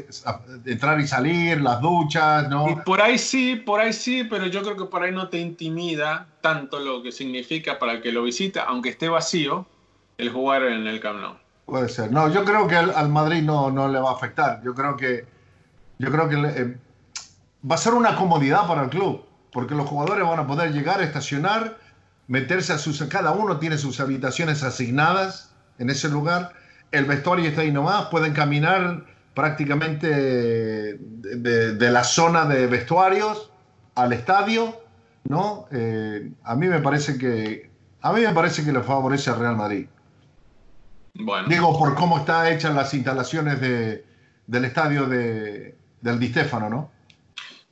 entrar 0.65 0.99
y 0.99 1.07
salir, 1.07 1.61
las 1.61 1.79
duchas, 1.81 2.49
¿no? 2.49 2.67
Y 2.67 2.75
por 2.77 2.99
ahí 2.99 3.19
sí, 3.19 3.57
por 3.57 3.79
ahí 3.79 3.93
sí, 3.93 4.23
pero 4.23 4.47
yo 4.47 4.63
creo 4.63 4.77
que 4.77 4.85
por 4.85 5.03
ahí 5.03 5.11
no 5.11 5.29
te 5.29 5.37
intimida 5.37 6.25
tanto 6.41 6.79
lo 6.79 7.03
que 7.03 7.11
significa 7.11 7.77
para 7.77 7.91
el 7.91 8.01
que 8.01 8.11
lo 8.11 8.23
visita, 8.23 8.63
aunque 8.63 8.89
esté 8.89 9.07
vacío, 9.07 9.67
el 10.17 10.31
jugar 10.31 10.63
en 10.63 10.87
el 10.87 10.99
Camp 10.99 11.21
Nou. 11.21 11.35
Puede 11.67 11.89
ser. 11.89 12.11
No, 12.11 12.27
yo 12.33 12.43
creo 12.43 12.67
que 12.67 12.75
al, 12.75 12.91
al 12.95 13.09
Madrid 13.09 13.43
no, 13.43 13.69
no 13.69 13.87
le 13.87 13.99
va 13.99 14.09
a 14.09 14.13
afectar. 14.13 14.63
Yo 14.63 14.73
creo 14.73 14.97
que 14.97 15.40
yo 16.01 16.11
creo 16.11 16.27
que 16.27 16.35
eh, 16.35 16.77
va 17.69 17.75
a 17.75 17.77
ser 17.77 17.93
una 17.93 18.15
comodidad 18.15 18.67
para 18.67 18.83
el 18.83 18.89
club, 18.89 19.23
porque 19.51 19.75
los 19.75 19.87
jugadores 19.87 20.27
van 20.27 20.39
a 20.39 20.47
poder 20.47 20.73
llegar, 20.73 21.01
estacionar, 21.01 21.77
meterse 22.27 22.73
a 22.73 22.79
sus... 22.79 23.03
Cada 23.03 23.31
uno 23.33 23.59
tiene 23.59 23.77
sus 23.77 23.99
habitaciones 23.99 24.63
asignadas 24.63 25.53
en 25.77 25.89
ese 25.91 26.09
lugar, 26.09 26.53
el 26.91 27.05
vestuario 27.05 27.47
está 27.47 27.61
ahí 27.61 27.71
nomás, 27.71 28.05
pueden 28.05 28.33
caminar 28.33 29.05
prácticamente 29.35 30.97
de, 30.97 31.91
la 31.91 32.03
zona 32.03 32.45
de 32.45 32.67
vestuarios 32.67 33.51
al 33.95 34.11
estadio, 34.13 34.81
¿no? 35.25 35.67
Eh, 35.71 36.31
a 36.43 36.55
mí 36.55 36.67
me 36.67 36.79
parece 36.79 37.17
que 37.17 37.69
a 38.01 38.11
mí 38.11 38.21
me 38.21 38.33
parece 38.33 38.65
que 38.65 38.73
le 38.73 38.81
favorece 38.81 39.29
al 39.29 39.39
Real 39.39 39.55
Madrid. 39.55 39.87
Bueno. 41.13 41.47
Digo, 41.47 41.77
por 41.77 41.93
cómo 41.95 42.19
están 42.19 42.47
hechas 42.47 42.73
las 42.73 42.93
instalaciones 42.93 43.61
del 43.61 44.65
estadio 44.65 45.05
de, 45.05 45.75
del 46.01 46.19
Di 46.19 46.27
Stefano, 46.27 46.69
¿no? 46.69 46.91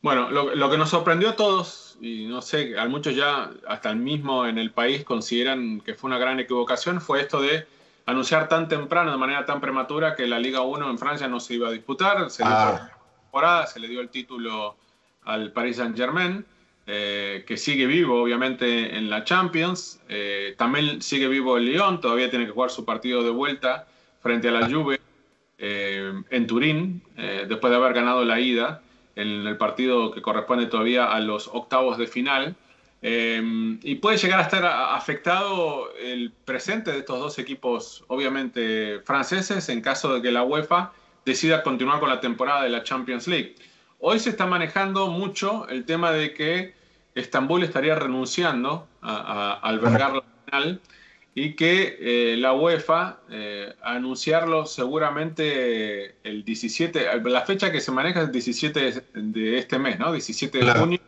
Bueno, 0.01 0.29
lo, 0.29 0.69
que 0.69 0.77
nos 0.77 0.89
sorprendió 0.89 1.29
a 1.29 1.35
todos, 1.35 1.97
y 1.99 2.25
no 2.25 2.41
sé, 2.41 2.79
a 2.79 2.87
muchos 2.87 3.15
ya, 3.15 3.51
hasta 3.67 3.89
el 3.89 3.97
mismo 3.97 4.45
en 4.45 4.57
el 4.57 4.71
país, 4.71 5.03
consideran 5.03 5.81
que 5.81 5.93
fue 5.93 6.07
una 6.07 6.17
gran 6.17 6.39
equivocación, 6.39 7.01
fue 7.01 7.19
esto 7.21 7.41
de 7.41 7.67
anunciar 8.05 8.47
tan 8.47 8.69
temprano, 8.69 9.11
de 9.11 9.17
manera 9.17 9.45
tan 9.45 9.59
prematura, 9.59 10.15
que 10.15 10.25
la 10.25 10.39
Liga 10.39 10.61
1 10.61 10.89
en 10.89 10.97
Francia 10.97 11.27
no 11.27 11.41
se 11.41 11.55
iba 11.55 11.67
a 11.67 11.71
disputar. 11.71 12.29
Se, 12.31 12.43
ah. 12.45 12.89
temporada, 13.23 13.67
se 13.67 13.79
le 13.81 13.89
dio 13.89 13.99
el 13.99 14.09
título 14.09 14.77
al 15.25 15.51
Paris 15.51 15.77
Saint-Germain, 15.77 16.45
eh, 16.87 17.43
que 17.45 17.57
sigue 17.57 17.85
vivo, 17.85 18.23
obviamente, 18.23 18.97
en 18.97 19.09
la 19.09 19.25
Champions. 19.25 19.99
Eh, 20.07 20.55
también 20.57 21.01
sigue 21.01 21.27
vivo 21.27 21.57
el 21.57 21.65
Lyon, 21.65 21.99
todavía 21.99 22.29
tiene 22.29 22.45
que 22.45 22.51
jugar 22.51 22.69
su 22.69 22.85
partido 22.85 23.21
de 23.21 23.31
vuelta 23.31 23.85
frente 24.21 24.47
a 24.47 24.51
la 24.51 24.65
ah. 24.65 24.69
Juve 24.71 24.98
eh, 25.59 26.13
en 26.29 26.47
Turín, 26.47 27.01
eh, 27.17 27.45
después 27.47 27.69
de 27.69 27.77
haber 27.77 27.93
ganado 27.93 28.23
la 28.23 28.39
ida 28.39 28.81
en 29.15 29.45
el 29.45 29.57
partido 29.57 30.11
que 30.11 30.21
corresponde 30.21 30.67
todavía 30.67 31.11
a 31.11 31.19
los 31.19 31.49
octavos 31.49 31.97
de 31.97 32.07
final. 32.07 32.55
Eh, 33.01 33.77
y 33.83 33.95
puede 33.95 34.17
llegar 34.17 34.39
a 34.39 34.43
estar 34.43 34.65
afectado 34.65 35.93
el 35.97 36.31
presente 36.45 36.91
de 36.91 36.99
estos 36.99 37.19
dos 37.19 37.39
equipos, 37.39 38.03
obviamente 38.07 39.01
franceses, 39.05 39.67
en 39.69 39.81
caso 39.81 40.13
de 40.13 40.21
que 40.21 40.31
la 40.31 40.43
UEFA 40.43 40.93
decida 41.25 41.63
continuar 41.63 41.99
con 41.99 42.09
la 42.09 42.21
temporada 42.21 42.63
de 42.63 42.69
la 42.69 42.83
Champions 42.83 43.27
League. 43.27 43.55
Hoy 43.99 44.19
se 44.19 44.29
está 44.29 44.45
manejando 44.45 45.07
mucho 45.07 45.67
el 45.67 45.85
tema 45.85 46.11
de 46.11 46.33
que 46.33 46.73
Estambul 47.15 47.63
estaría 47.63 47.95
renunciando 47.95 48.87
a, 49.01 49.15
a 49.15 49.53
albergar 49.55 50.13
la 50.13 50.23
final 50.45 50.81
y 51.35 51.55
que 51.55 51.97
eh, 51.99 52.37
la 52.37 52.53
UEFA 52.53 53.19
eh, 53.29 53.73
anunciarlo 53.81 54.65
seguramente 54.65 56.15
el 56.23 56.43
17, 56.43 57.21
la 57.23 57.41
fecha 57.41 57.71
que 57.71 57.81
se 57.81 57.91
maneja 57.91 58.21
es 58.21 58.25
el 58.25 58.31
17 58.31 59.03
de 59.13 59.57
este 59.57 59.79
mes, 59.79 59.99
¿no? 59.99 60.11
17 60.11 60.57
de 60.57 60.71
junio, 60.73 60.99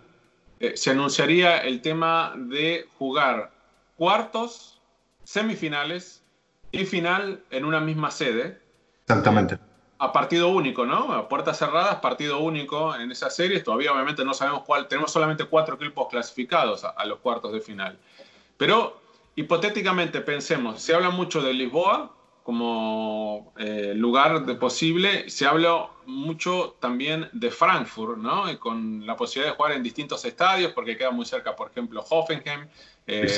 eh, 0.60 0.74
se 0.76 0.92
anunciaría 0.92 1.58
el 1.58 1.82
tema 1.82 2.34
de 2.36 2.88
jugar 2.98 3.52
cuartos, 3.98 4.80
semifinales 5.24 6.24
y 6.72 6.86
final 6.86 7.44
en 7.50 7.66
una 7.66 7.80
misma 7.80 8.12
sede. 8.12 8.60
Exactamente. 9.04 9.58
a 9.98 10.14
partido 10.14 10.48
único, 10.50 10.86
¿no? 10.86 11.12
A 11.12 11.28
puertas 11.28 11.60
cerradas, 11.60 11.96
partido 11.98 12.40
único 12.40 12.96
en 12.96 13.12
esas 13.12 13.36
series. 13.36 13.64
Todavía 13.64 13.92
obviamente 13.92 14.24
no 14.24 14.34
sabemos 14.34 14.64
cuál, 14.64 14.88
tenemos 14.88 15.12
solamente 15.12 15.44
cuatro 15.46 15.76
equipos 15.76 16.08
clasificados 16.10 16.86
a 16.86 17.06
los 17.06 17.20
cuartos 17.20 17.52
de 17.52 17.60
final. 17.60 18.00
Pero 18.58 19.01
hipotéticamente 19.36 20.22
pensemos, 20.22 20.82
se 20.82 20.94
habla 20.94 21.10
mucho 21.10 21.42
de 21.42 21.54
Lisboa 21.54 22.16
como 22.44 23.54
eh, 23.58 23.94
lugar 23.96 24.46
de 24.46 24.56
posible, 24.56 25.30
se 25.30 25.46
habla 25.46 25.88
mucho 26.06 26.76
también 26.80 27.30
de 27.34 27.52
Frankfurt, 27.52 28.18
¿no? 28.18 28.46
con 28.60 29.06
la 29.06 29.16
posibilidad 29.16 29.52
de 29.52 29.58
jugar 29.58 29.74
en 29.74 29.84
distintos 29.84 30.26
estadios, 30.26 30.74
porque 30.74 30.98
queda 30.98 31.12
muy 31.12 31.26
cerca, 31.26 31.56
por 31.56 31.70
ejemplo, 31.70 32.04
Hoffenheim, 32.10 32.68
eh, 33.06 33.32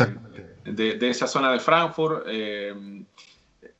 de, 0.63 1.09
esa 1.09 1.27
zona 1.27 1.51
de 1.51 1.59
Frankfurt. 1.59 2.23
Eh, 2.27 3.03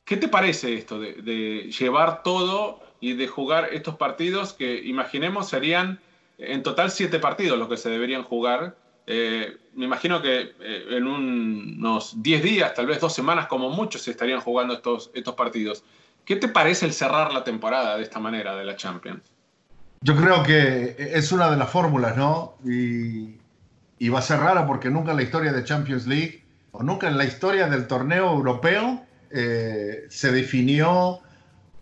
¿Qué 0.04 0.18
te 0.18 0.28
parece 0.28 0.74
esto 0.74 1.00
de, 1.00 1.14
de 1.14 1.72
llevar 1.72 2.22
todo 2.22 2.80
y 3.00 3.14
de 3.14 3.26
jugar 3.26 3.70
estos 3.72 3.96
partidos 3.96 4.52
que 4.52 4.76
imaginemos 4.84 5.48
serían 5.48 6.00
en 6.36 6.62
total 6.62 6.90
siete 6.90 7.18
partidos 7.18 7.58
los 7.58 7.68
que 7.68 7.78
se 7.78 7.88
deberían 7.88 8.22
jugar? 8.22 8.76
Eh, 9.06 9.56
me 9.74 9.84
imagino 9.84 10.22
que 10.22 10.54
eh, 10.60 10.86
en 10.90 11.06
unos 11.06 12.22
10 12.22 12.42
días, 12.42 12.74
tal 12.74 12.86
vez 12.86 13.00
dos 13.00 13.14
semanas 13.14 13.46
como 13.46 13.70
mucho, 13.70 13.98
se 13.98 14.10
estarían 14.10 14.40
jugando 14.40 14.74
estos, 14.74 15.10
estos 15.14 15.34
partidos. 15.34 15.84
¿Qué 16.24 16.36
te 16.36 16.48
parece 16.48 16.86
el 16.86 16.92
cerrar 16.92 17.32
la 17.32 17.44
temporada 17.44 17.96
de 17.96 18.02
esta 18.02 18.18
manera 18.18 18.56
de 18.56 18.64
la 18.64 18.76
Champions? 18.76 19.22
Yo 20.00 20.16
creo 20.16 20.42
que 20.42 20.96
es 20.98 21.32
una 21.32 21.50
de 21.50 21.56
las 21.56 21.70
fórmulas, 21.70 22.16
¿no? 22.16 22.56
Y, 22.64 23.38
va 24.10 24.18
a 24.18 24.22
ser 24.22 24.38
rara 24.38 24.66
porque 24.66 24.90
nunca 24.90 25.12
en 25.12 25.16
la 25.16 25.22
historia 25.22 25.50
de 25.50 25.64
Champions 25.64 26.06
League 26.06 26.44
o 26.72 26.82
nunca 26.82 27.08
en 27.08 27.16
la 27.16 27.24
historia 27.24 27.68
del 27.68 27.86
torneo 27.86 28.30
europeo 28.30 29.02
eh, 29.30 30.04
se 30.10 30.30
definió 30.30 31.20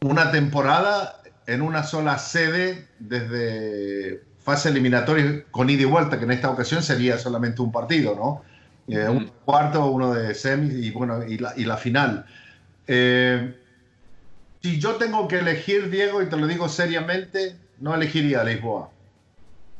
una 0.03 0.31
temporada 0.31 1.21
en 1.49 1.63
una 1.63 1.83
sola 1.83 2.19
sede 2.19 2.87
desde 3.01 4.23
fase 4.45 4.69
eliminatoria 4.69 5.45
con 5.51 5.71
ida 5.71 5.83
y 5.83 5.87
vuelta, 5.87 6.19
que 6.19 6.25
en 6.25 6.33
esta 6.33 6.51
ocasión 6.51 6.83
sería 6.83 7.19
solamente 7.19 7.63
un 7.63 7.73
partido, 7.73 8.15
¿no? 8.15 8.43
Eh, 8.89 9.09
un 9.09 9.31
cuarto, 9.45 9.87
uno 9.87 10.13
de 10.13 10.35
semis 10.35 10.75
y, 10.75 10.91
bueno, 10.91 11.25
y, 11.25 11.39
la, 11.39 11.55
y 11.57 11.65
la 11.65 11.77
final. 11.77 12.27
Eh, 12.87 13.55
si 14.63 14.81
yo 14.81 14.97
tengo 14.97 15.29
que 15.29 15.39
elegir, 15.39 15.91
Diego, 15.91 16.23
y 16.23 16.29
te 16.29 16.37
lo 16.37 16.47
digo 16.47 16.69
seriamente, 16.69 17.57
no 17.79 17.95
elegiría 17.95 18.45
Lisboa. 18.45 18.91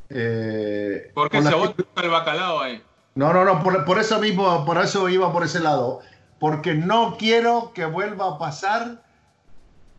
Eh, 0.09 1.11
¿Por 1.13 1.29
qué 1.29 1.41
se 1.41 1.55
vota 1.55 1.83
el 2.01 2.09
bacalao 2.09 2.61
ahí? 2.61 2.81
No, 3.15 3.31
no, 3.33 3.45
no, 3.45 3.63
por, 3.63 3.99
eso 3.99 4.19
mismo, 4.19 4.65
por 4.65 4.77
eso 4.77 5.07
iba 5.09 5.31
por 5.31 5.43
ese 5.43 5.59
lado. 5.59 6.01
Porque 6.39 6.73
no 6.73 7.15
quiero 7.17 7.71
que 7.73 7.85
vuelva 7.85 8.35
a 8.35 8.37
pasar 8.37 9.03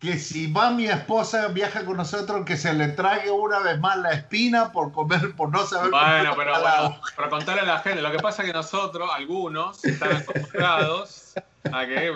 que 0.05 0.19
si 0.19 0.51
va 0.51 0.71
mi 0.71 0.85
esposa, 0.85 1.47
viaja 1.47 1.83
con 1.83 1.97
nosotros, 1.97 2.45
que 2.45 2.55
se 2.55 2.73
le 2.73 2.89
trague 2.89 3.31
una 3.31 3.59
vez 3.59 3.79
más 3.79 3.97
la 3.97 4.11
espina 4.11 4.71
por 4.71 4.91
comer, 4.91 5.35
por 5.35 5.49
no 5.49 5.65
saber 5.65 5.91
Bueno, 5.91 6.33
pero 6.37 6.53
para 7.15 7.29
contarle 7.29 7.61
a 7.61 7.65
la 7.65 7.79
gente, 7.79 8.01
lo 8.01 8.11
que 8.11 8.19
pasa 8.19 8.43
es 8.43 8.47
que 8.47 8.53
nosotros, 8.53 9.09
algunos, 9.13 9.83
están 9.83 10.15
acostumbrados 10.17 11.33
a 11.71 11.85
que 11.85 12.13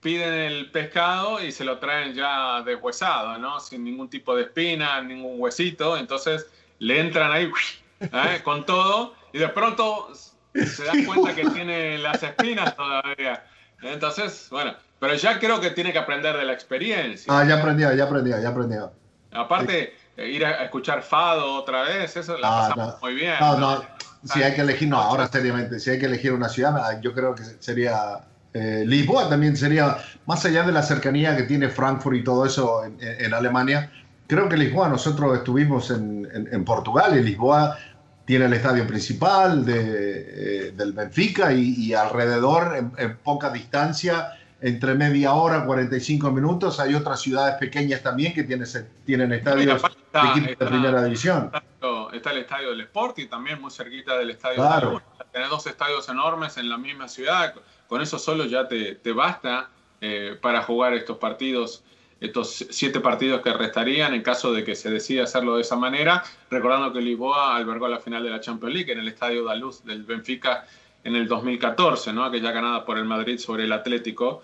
piden 0.00 0.32
el 0.32 0.70
pescado 0.70 1.42
y 1.42 1.52
se 1.52 1.64
lo 1.64 1.78
traen 1.78 2.14
ya 2.14 2.62
deshuesado, 2.62 3.38
¿no? 3.38 3.60
Sin 3.60 3.84
ningún 3.84 4.10
tipo 4.10 4.36
de 4.36 4.42
espina, 4.42 5.00
ningún 5.00 5.40
huesito. 5.40 5.96
Entonces 5.96 6.46
le 6.78 7.00
entran 7.00 7.32
ahí 7.32 7.50
¿eh? 8.00 8.40
con 8.44 8.66
todo 8.66 9.14
y 9.32 9.38
de 9.38 9.48
pronto 9.48 10.12
se 10.54 10.84
da 10.84 10.92
cuenta 11.06 11.34
que 11.34 11.48
tiene 11.50 11.98
las 11.98 12.22
espinas 12.22 12.76
todavía. 12.76 13.44
Entonces, 13.80 14.48
bueno, 14.50 14.74
pero 15.02 15.16
ya 15.16 15.40
creo 15.40 15.60
que 15.60 15.70
tiene 15.70 15.92
que 15.92 15.98
aprender 15.98 16.36
de 16.36 16.44
la 16.44 16.52
experiencia. 16.52 17.36
Ah, 17.36 17.44
ya 17.44 17.56
aprendió, 17.56 17.92
ya 17.92 18.04
aprendió, 18.04 18.40
ya 18.40 18.50
aprendió. 18.50 18.92
Aparte, 19.32 19.94
eh, 20.16 20.28
ir 20.28 20.46
a 20.46 20.62
escuchar 20.62 21.02
Fado 21.02 21.54
otra 21.54 21.82
vez, 21.82 22.16
eso 22.16 22.38
la 22.38 22.46
ah, 22.46 22.68
pasamos 22.68 23.02
muy 23.02 23.14
bien. 23.16 23.34
No, 23.40 23.58
no, 23.58 23.82
si 24.22 24.44
hay 24.44 24.54
que 24.54 24.60
elegir, 24.60 24.88
no, 24.88 24.98
ahora 24.98 25.26
seriamente, 25.26 25.80
si 25.80 25.90
hay 25.90 25.98
que 25.98 26.06
elegir 26.06 26.32
una 26.32 26.48
ciudad, 26.48 27.00
yo 27.00 27.12
creo 27.14 27.34
que 27.34 27.42
sería 27.42 28.20
eh, 28.54 28.84
Lisboa 28.86 29.28
también 29.28 29.56
sería, 29.56 29.98
más 30.26 30.44
allá 30.44 30.62
de 30.62 30.70
la 30.70 30.84
cercanía 30.84 31.36
que 31.36 31.42
tiene 31.42 31.68
Frankfurt 31.68 32.18
y 32.18 32.22
todo 32.22 32.46
eso 32.46 32.84
en, 32.84 33.34
Alemania, 33.34 33.90
creo 34.28 34.48
que 34.48 34.56
Lisboa, 34.56 34.88
nosotros 34.88 35.36
estuvimos 35.36 35.90
en, 35.90 36.64
Portugal 36.64 37.18
y 37.18 37.24
Lisboa 37.24 37.76
tiene 38.24 38.44
el 38.44 38.52
estadio 38.52 38.86
principal 38.86 39.64
de, 39.64 40.68
eh, 40.68 40.72
del 40.76 40.92
Benfica 40.92 41.52
y, 41.52 41.92
alrededor, 41.92 42.92
en, 42.96 43.16
poca 43.16 43.50
distancia, 43.50 44.34
entre 44.62 44.94
media 44.94 45.34
hora, 45.34 45.66
45 45.66 46.30
minutos, 46.30 46.78
hay 46.78 46.94
otras 46.94 47.20
ciudades 47.20 47.56
pequeñas 47.58 48.02
también 48.02 48.32
que 48.32 48.44
tienen, 48.44 48.66
tienen 49.04 49.32
estadios 49.32 49.82
de, 49.82 50.56
primera 50.56 51.02
división. 51.02 51.50
Está, 52.12 52.30
el 52.30 52.38
estadio 52.38 52.70
del 52.70 52.82
Sport 52.82 53.18
y 53.18 53.26
también 53.26 53.60
muy 53.60 53.70
cerquita 53.70 54.16
del 54.16 54.30
estadio 54.30 54.56
claro. 54.56 55.02
Tener 55.32 55.48
dos 55.48 55.66
estadios 55.66 56.08
enormes 56.08 56.56
en 56.58 56.68
la 56.68 56.78
misma 56.78 57.08
ciudad 57.08 57.54
con 57.92 58.00
eso 58.00 58.18
solo 58.18 58.46
ya 58.46 58.68
te, 58.68 59.12
basta 59.12 59.68
eh, 60.00 60.38
para 60.40 60.62
jugar 60.62 60.94
estos 60.94 61.18
partidos, 61.18 61.84
estos 62.20 62.64
siete 62.70 63.00
partidos 63.00 63.42
que 63.42 63.52
restarían 63.52 64.14
en 64.14 64.22
caso 64.22 64.50
de 64.54 64.64
que 64.64 64.74
se 64.74 64.90
decida 64.90 65.24
hacerlo 65.24 65.56
de 65.56 65.60
esa 65.60 65.76
manera, 65.76 66.24
recordando 66.50 66.90
que 66.90 67.02
Lisboa 67.02 67.54
albergó 67.54 67.88
la 67.88 68.00
final 68.00 68.22
de 68.22 68.30
la 68.30 68.40
Champions 68.40 68.74
League 68.74 68.92
en 68.92 68.98
el 68.98 69.08
Estadio 69.08 69.44
da 69.44 69.54
Luz 69.56 69.84
del 69.84 70.04
Benfica 70.04 70.64
en 71.04 71.16
el 71.16 71.28
2014, 71.28 72.12
¿no? 72.12 72.24
aquella 72.24 72.52
ganada 72.52 72.84
por 72.84 72.98
el 72.98 73.04
Madrid 73.04 73.38
sobre 73.38 73.64
el 73.64 73.72
Atlético. 73.72 74.42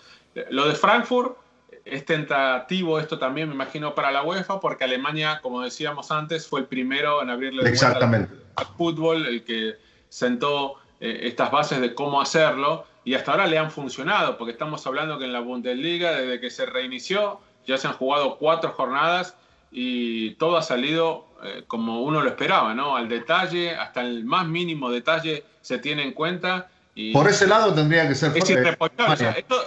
Lo 0.51 0.67
de 0.67 0.75
Frankfurt 0.75 1.37
es 1.85 2.05
tentativo 2.05 2.99
esto 2.99 3.19
también, 3.19 3.49
me 3.49 3.55
imagino, 3.55 3.95
para 3.95 4.11
la 4.11 4.23
UEFA, 4.23 4.61
porque 4.61 4.85
Alemania, 4.85 5.41
como 5.43 5.63
decíamos 5.63 6.11
antes, 6.11 6.47
fue 6.47 6.61
el 6.61 6.67
primero 6.67 7.23
en 7.23 7.31
abrirle 7.31 7.69
Exactamente. 7.69 8.35
al 8.57 8.67
fútbol, 8.77 9.27
el 9.27 9.45
que 9.45 9.77
sentó 10.09 10.77
eh, 11.01 11.21
estas 11.23 11.51
bases 11.51 11.81
de 11.81 11.95
cómo 11.95 12.21
hacerlo 12.21 12.85
y 13.05 13.15
hasta 13.15 13.33
ahora 13.33 13.47
le 13.47 13.59
han 13.59 13.71
funcionado, 13.71 14.37
porque 14.37 14.53
estamos 14.53 14.87
hablando 14.87 15.19
que 15.19 15.25
en 15.25 15.33
la 15.33 15.41
Bundesliga, 15.41 16.13
desde 16.13 16.41
que 16.41 16.51
se 16.51 16.67
reinició, 16.67 17.41
ya 17.67 17.79
se 17.79 17.87
han 17.87 17.95
jugado 17.95 18.37
cuatro 18.37 18.71
jornadas 18.73 19.37
y 19.71 20.35
todo 20.35 20.57
ha 20.57 20.63
salido 20.63 21.27
eh, 21.43 21.65
como 21.67 22.03
uno 22.03 22.21
lo 22.21 22.29
esperaba, 22.29 22.75
¿no? 22.75 22.97
Al 22.97 23.09
detalle, 23.09 23.75
hasta 23.75 24.01
el 24.01 24.25
más 24.25 24.47
mínimo 24.47 24.91
detalle 24.91 25.45
se 25.61 25.79
tiene 25.79 26.03
en 26.03 26.13
cuenta. 26.13 26.69
Y 26.95 27.13
Por 27.13 27.29
ese 27.29 27.47
lado 27.47 27.75
tendría 27.75 28.09
que 28.09 28.15
ser 28.15 28.37
es 28.37 28.51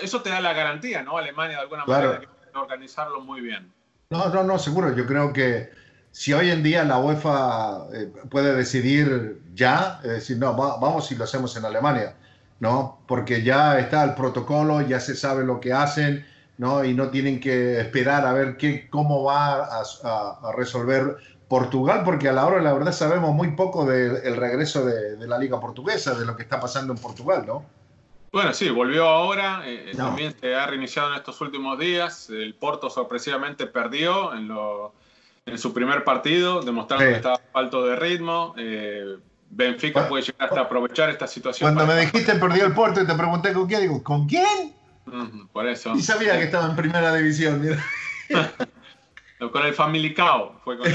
eso 0.01 0.21
te 0.21 0.29
da 0.29 0.41
la 0.41 0.53
garantía, 0.53 1.01
¿no? 1.03 1.17
Alemania 1.17 1.57
de 1.57 1.63
alguna 1.63 1.85
manera 1.85 2.19
de 2.19 2.59
organizarlo 2.59 3.21
muy 3.21 3.41
bien. 3.41 3.71
No, 4.09 4.27
no, 4.29 4.43
no, 4.43 4.59
seguro. 4.59 4.95
Yo 4.95 5.05
creo 5.05 5.31
que 5.31 5.69
si 6.11 6.33
hoy 6.33 6.49
en 6.49 6.61
día 6.61 6.83
la 6.83 6.97
UEFA 6.97 7.85
eh, 7.93 8.11
puede 8.29 8.53
decidir 8.53 9.41
ya, 9.53 10.01
es 10.03 10.09
decir, 10.09 10.37
no, 10.37 10.53
vamos 10.55 11.09
y 11.11 11.15
lo 11.15 11.23
hacemos 11.23 11.55
en 11.55 11.63
Alemania 11.63 12.15
¿no? 12.61 12.99
Porque 13.07 13.41
ya 13.41 13.79
está 13.79 14.03
el 14.03 14.13
protocolo, 14.13 14.81
ya 14.81 14.99
se 14.99 15.15
sabe 15.15 15.43
lo 15.43 15.59
que 15.59 15.73
hacen, 15.73 16.25
¿no? 16.61 16.85
Y 16.85 16.93
no 16.93 17.09
tienen 17.09 17.39
que 17.39 17.79
esperar 17.79 18.23
a 18.23 18.33
ver 18.33 18.55
qué, 18.55 18.87
cómo 18.87 19.23
va 19.23 19.65
a, 19.65 20.51
resolver 20.55 21.17
Portugal, 21.47 22.03
porque 22.05 22.29
a 22.29 22.33
la 22.33 22.45
hora 22.45 22.61
la 22.61 22.71
verdad 22.71 22.91
sabemos 22.91 23.33
muy 23.33 23.55
poco 23.55 23.83
del 23.83 24.37
regreso 24.37 24.85
de, 24.85 25.27
la 25.27 25.39
Liga 25.39 25.59
Portuguesa, 25.59 26.13
de 26.13 26.23
lo 26.23 26.37
que 26.37 26.43
está 26.43 26.59
pasando 26.59 26.93
en 26.93 26.99
Portugal, 26.99 27.45
¿no? 27.47 27.65
Bueno, 28.31 28.53
sí, 28.53 28.69
volvió 28.69 29.07
ahora, 29.07 29.63
eh, 29.65 29.89
eh, 29.89 29.97
también 29.97 30.35
se 30.39 30.53
ha 30.53 30.67
reiniciado 30.67 31.09
en 31.09 31.15
estos 31.15 31.41
últimos 31.41 31.79
días, 31.79 32.29
el 32.29 32.53
Porto 32.53 32.91
sorpresivamente 32.91 33.65
perdió 33.65 34.31
en, 34.35 34.47
lo, 34.47 34.93
en 35.47 35.57
su 35.57 35.73
primer 35.73 36.03
partido, 36.03 36.61
demostrando 36.61 37.05
que 37.05 37.15
estaba 37.15 37.41
falto 37.51 37.87
de 37.87 37.95
ritmo. 37.95 38.53
Eh, 38.55 39.17
Benfica 39.49 40.07
puede 40.07 40.25
llegar 40.25 40.47
hasta 40.47 40.61
aprovechar 40.61 41.09
esta 41.09 41.25
situación. 41.25 41.73
Cuando 41.73 41.91
me 41.91 41.99
dijiste 42.01 42.35
perdió 42.35 42.67
el 42.67 42.73
puerto 42.73 43.01
y 43.01 43.07
te 43.07 43.15
pregunté 43.15 43.51
con 43.51 43.67
quién, 43.67 43.81
digo, 43.81 44.03
¿con 44.03 44.27
quién? 44.27 44.79
Por 45.51 45.67
eso. 45.67 45.95
Y 45.95 46.01
sabía 46.01 46.37
que 46.37 46.43
estaba 46.45 46.67
en 46.69 46.75
primera 46.75 47.15
división. 47.15 47.61
con 49.51 49.65
el 49.65 49.73
Familicao 49.73 50.59
fue 50.63 50.77
con 50.77 50.87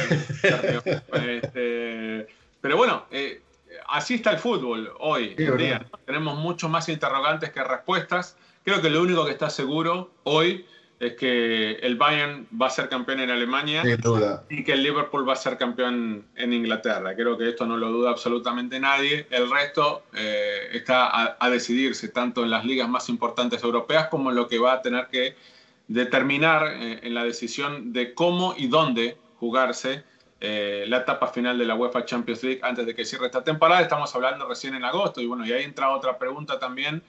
este, 1.28 2.28
pero 2.60 2.76
bueno, 2.76 3.06
eh, 3.10 3.42
así 3.88 4.14
está 4.14 4.32
el 4.32 4.38
fútbol 4.38 4.92
hoy 4.98 5.34
en 5.36 5.56
día. 5.56 5.86
Tenemos 6.04 6.38
mucho 6.38 6.68
más 6.68 6.88
interrogantes 6.88 7.50
que 7.50 7.62
respuestas. 7.64 8.36
Creo 8.64 8.80
que 8.80 8.90
lo 8.90 9.02
único 9.02 9.24
que 9.24 9.32
está 9.32 9.50
seguro 9.50 10.10
hoy 10.24 10.66
es 10.98 11.14
que 11.14 11.72
el 11.72 11.96
Bayern 11.96 12.48
va 12.60 12.68
a 12.68 12.70
ser 12.70 12.88
campeón 12.88 13.20
en 13.20 13.30
Alemania 13.30 13.82
y 14.48 14.64
que 14.64 14.72
el 14.72 14.82
Liverpool 14.82 15.28
va 15.28 15.34
a 15.34 15.36
ser 15.36 15.58
campeón 15.58 16.24
en 16.34 16.52
Inglaterra. 16.54 17.14
Creo 17.14 17.36
que 17.36 17.50
esto 17.50 17.66
no 17.66 17.76
lo 17.76 17.90
duda 17.90 18.10
absolutamente 18.10 18.80
nadie. 18.80 19.26
El 19.30 19.50
resto 19.50 20.04
eh, 20.14 20.68
está 20.72 21.36
a, 21.38 21.50
decidirse 21.50 22.08
tanto 22.08 22.44
en 22.44 22.50
las 22.50 22.64
ligas 22.64 22.88
más 22.88 23.10
importantes 23.10 23.62
europeas 23.62 24.08
como 24.08 24.30
en 24.30 24.36
lo 24.36 24.48
que 24.48 24.58
va 24.58 24.74
a 24.74 24.82
tener 24.82 25.08
que 25.08 25.36
determinar 25.86 26.66
eh, 26.66 27.00
en 27.02 27.14
la 27.14 27.24
decisión 27.24 27.92
de 27.92 28.14
cómo 28.14 28.54
y 28.56 28.66
dónde 28.66 29.18
jugarse 29.38 30.02
eh, 30.40 30.86
la 30.88 30.98
etapa 30.98 31.28
final 31.28 31.58
de 31.58 31.66
la 31.66 31.74
UEFA 31.74 32.06
Champions 32.06 32.42
League 32.42 32.60
antes 32.62 32.86
de 32.86 32.94
que 32.94 33.04
cierre 33.04 33.26
esta 33.26 33.44
temporada. 33.44 33.82
Estamos 33.82 34.14
hablando 34.14 34.48
recién 34.48 34.74
en 34.74 34.84
agosto 34.84 35.20
y 35.20 35.26
bueno, 35.26 35.46
y 35.46 35.52
ahí 35.52 35.64
entra 35.64 35.90
otra 35.90 36.16
pregunta 36.16 36.58
también 36.58 37.02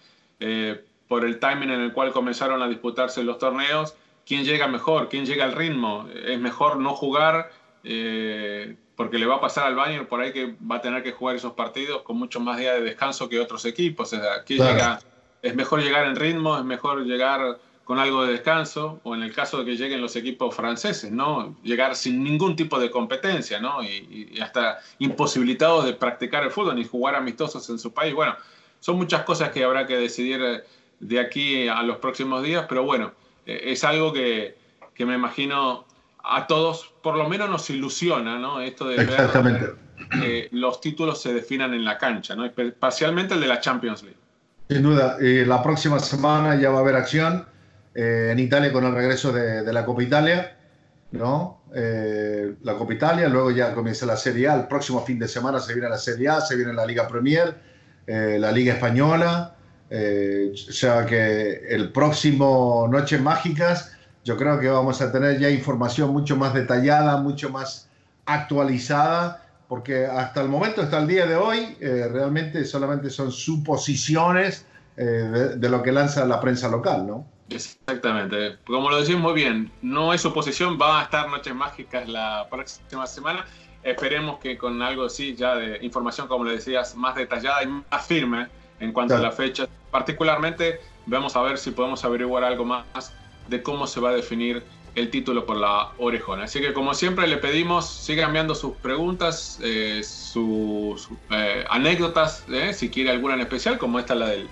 por 1.07 1.25
el 1.25 1.39
timing 1.39 1.69
en 1.69 1.81
el 1.81 1.93
cual 1.93 2.11
comenzaron 2.11 2.61
a 2.61 2.67
disputarse 2.67 3.23
los 3.23 3.37
torneos, 3.37 3.95
quién 4.25 4.43
llega 4.43 4.67
mejor, 4.67 5.09
quién 5.09 5.25
llega 5.25 5.45
al 5.45 5.53
ritmo. 5.53 6.07
Es 6.25 6.39
mejor 6.39 6.77
no 6.77 6.93
jugar 6.93 7.49
eh, 7.83 8.75
porque 8.95 9.17
le 9.17 9.25
va 9.25 9.35
a 9.35 9.41
pasar 9.41 9.67
al 9.67 9.75
Bayern 9.75 10.07
por 10.07 10.21
ahí 10.21 10.33
que 10.33 10.55
va 10.69 10.77
a 10.77 10.81
tener 10.81 11.03
que 11.03 11.11
jugar 11.11 11.35
esos 11.35 11.53
partidos 11.53 12.01
con 12.01 12.17
mucho 12.17 12.39
más 12.39 12.57
días 12.57 12.75
de 12.75 12.81
descanso 12.81 13.29
que 13.29 13.39
otros 13.39 13.63
equipos. 13.65 14.11
O 14.11 14.17
sea, 14.17 14.43
llega, 14.45 14.99
es 15.41 15.55
mejor 15.55 15.81
llegar 15.81 16.05
en 16.05 16.15
ritmo, 16.15 16.57
es 16.57 16.65
mejor 16.65 17.05
llegar 17.05 17.59
con 17.85 17.99
algo 17.99 18.25
de 18.25 18.33
descanso, 18.33 18.99
o 19.03 19.15
en 19.15 19.23
el 19.23 19.33
caso 19.33 19.59
de 19.59 19.65
que 19.65 19.77
lleguen 19.77 20.01
los 20.01 20.17
equipos 20.17 20.53
franceses, 20.53 21.09
¿no? 21.09 21.55
Llegar 21.63 21.95
sin 21.95 22.21
ningún 22.21 22.57
tipo 22.57 22.77
de 22.79 22.91
competencia, 22.91 23.61
¿no? 23.61 23.81
Y, 23.81 24.31
y 24.33 24.41
hasta 24.41 24.79
imposibilitados 24.99 25.85
de 25.85 25.93
practicar 25.93 26.43
el 26.43 26.51
fútbol 26.51 26.75
ni 26.75 26.83
jugar 26.83 27.15
amistosos 27.15 27.69
en 27.69 27.79
su 27.79 27.93
país. 27.93 28.13
Bueno, 28.13 28.35
son 28.79 28.97
muchas 28.97 29.23
cosas 29.23 29.51
que 29.51 29.63
habrá 29.63 29.87
que 29.87 29.97
decidir 29.97 30.41
eh, 30.43 30.63
de 30.99 31.19
aquí 31.19 31.67
a 31.67 31.83
los 31.83 31.97
próximos 31.97 32.43
días, 32.43 32.65
pero 32.67 32.83
bueno, 32.83 33.13
eh, 33.45 33.71
es 33.71 33.83
algo 33.83 34.13
que, 34.13 34.57
me 34.99 35.15
imagino 35.15 35.85
a 36.23 36.47
todos, 36.47 36.93
por 37.01 37.15
lo 37.15 37.29
menos 37.29 37.49
nos 37.49 37.69
ilusiona, 37.69 38.37
¿no? 38.39 38.61
Esto 38.61 38.87
de 38.87 38.97
ver 38.97 39.75
que 40.11 40.49
los 40.51 40.81
títulos 40.81 41.21
se 41.21 41.33
definan 41.33 41.73
en 41.73 41.85
la 41.85 41.97
cancha, 41.97 42.35
¿no? 42.35 42.45
Especialmente 42.45 43.35
el 43.35 43.41
de 43.41 43.47
la 43.47 43.59
Champions 43.59 44.03
League. 44.03 44.17
Sin 44.69 44.83
duda, 44.83 45.17
la 45.19 45.63
próxima 45.63 45.99
semana 45.99 46.59
ya 46.59 46.69
va 46.69 46.79
a 46.79 46.81
haber 46.81 46.95
acción 46.95 47.45
eh, 47.95 48.29
en 48.31 48.39
Italia 48.39 48.71
con 48.73 48.83
el 48.83 48.93
regreso 48.93 49.31
de, 49.31 49.71
la 49.71 49.85
Copa 49.85 50.03
Italia, 50.03 50.57
¿no? 51.11 51.61
Eh, 51.73 52.55
la 52.63 52.73
Copa 52.73 52.93
Italia, 52.93 53.29
luego 53.29 53.51
ya 53.51 53.73
comienza 53.73 54.05
la 54.05 54.17
Serie 54.17 54.49
A, 54.49 54.55
el 54.55 54.67
próximo 54.67 55.05
fin 55.05 55.19
de 55.19 55.27
semana 55.27 55.59
se 55.59 55.73
viene 55.73 55.89
la 55.89 55.97
Serie 55.97 56.27
A, 56.27 56.41
se 56.41 56.55
viene 56.55 56.73
la 56.73 56.85
Liga 56.85 57.07
Premier, 57.07 57.55
la 58.07 58.51
Liga 58.53 58.73
Española, 58.73 59.56
eh, 59.89 60.51
o 60.53 60.71
sea 60.71 61.05
que 61.05 61.65
el 61.69 61.91
próximo 61.91 62.87
Noches 62.89 63.21
Mágicas 63.21 63.93
yo 64.23 64.35
creo 64.35 64.59
que 64.59 64.67
vamos 64.67 65.01
a 65.01 65.11
tener 65.11 65.39
ya 65.39 65.49
información 65.49 66.11
mucho 66.11 66.35
más 66.35 66.53
detallada, 66.53 67.17
mucho 67.17 67.49
más 67.49 67.89
actualizada, 68.25 69.45
porque 69.69 70.05
hasta 70.05 70.41
el 70.41 70.49
momento, 70.49 70.81
hasta 70.81 70.99
el 70.99 71.07
día 71.07 71.25
de 71.25 71.35
hoy, 71.35 71.77
eh, 71.79 72.09
realmente 72.11 72.65
solamente 72.65 73.09
son 73.09 73.31
suposiciones 73.31 74.65
de, 74.97 75.69
lo 75.69 75.83
que 75.83 75.91
lanza 75.91 76.25
la 76.25 76.41
prensa 76.41 76.67
local, 76.67 77.05
¿no? 77.05 77.27
Exactamente. 77.49 78.57
Como 78.65 78.89
lo 78.89 78.99
decimos 78.99 79.21
muy 79.21 79.33
bien, 79.33 79.71
no 79.83 80.11
es 80.11 80.21
suposición, 80.21 80.77
va 80.81 81.01
a 81.01 81.03
estar 81.03 81.29
Noches 81.29 81.53
Mágicas 81.53 82.09
la 82.09 82.47
próxima 82.49 83.05
semana. 83.05 83.45
Esperemos 83.83 84.39
que 84.39 84.57
con 84.57 84.81
algo 84.81 85.05
así, 85.05 85.35
ya 85.35 85.55
de 85.55 85.77
información, 85.85 86.27
como 86.27 86.43
le 86.45 86.53
decías, 86.53 86.95
más 86.95 87.15
detallada 87.15 87.61
y 87.61 87.67
más 87.67 88.07
firme 88.07 88.47
en 88.79 88.91
cuanto 88.91 89.15
a 89.15 89.19
la 89.19 89.31
fecha. 89.31 89.67
Particularmente, 89.91 90.81
vamos 91.05 91.35
a 91.35 91.41
ver 91.41 91.57
si 91.57 91.71
podemos 91.71 92.03
averiguar 92.03 92.43
algo 92.43 92.65
más 92.65 93.13
de 93.47 93.63
cómo 93.63 93.87
se 93.87 93.99
va 93.99 94.09
a 94.09 94.13
definir 94.13 94.63
el 94.95 95.11
título 95.11 95.45
por 95.45 95.57
la 95.57 95.89
orejona. 95.99 96.45
Así 96.45 96.59
que 96.59 96.73
como 96.73 96.93
siempre 96.93 97.27
le 97.27 97.37
pedimos, 97.37 97.87
sigan 97.87 98.29
enviando 98.29 98.55
sus 98.55 98.75
preguntas, 98.77 99.59
eh, 99.61 100.01
sus 100.03 101.09
eh, 101.29 101.65
anécdotas, 101.69 102.43
eh, 102.49 102.73
si 102.73 102.89
quiere 102.89 103.11
alguna 103.11 103.35
en 103.35 103.41
especial, 103.41 103.77
como 103.77 103.99
esta, 103.99 104.15
la 104.15 104.27
del, 104.27 104.47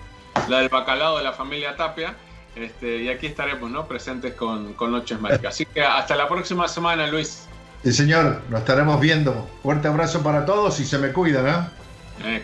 la 0.48 0.60
del 0.60 0.68
bacalao 0.68 1.18
de 1.18 1.24
la 1.24 1.32
familia 1.32 1.76
Tapia. 1.76 2.14
Este, 2.54 3.02
y 3.02 3.08
aquí 3.08 3.26
estaremos 3.26 3.70
¿no? 3.70 3.86
presentes 3.86 4.34
con, 4.34 4.72
con 4.74 4.92
Noches 4.92 5.20
Mágicas. 5.20 5.54
Así 5.54 5.66
que 5.66 5.82
hasta 5.82 6.16
la 6.16 6.28
próxima 6.28 6.68
semana, 6.68 7.06
Luis. 7.08 7.46
Sí, 7.82 7.92
señor, 7.92 8.40
nos 8.48 8.60
estaremos 8.60 9.00
viendo. 9.00 9.48
Fuerte 9.62 9.88
abrazo 9.88 10.22
para 10.22 10.46
todos 10.46 10.80
y 10.80 10.86
se 10.86 10.98
me 10.98 11.12
cuidan. 11.12 11.70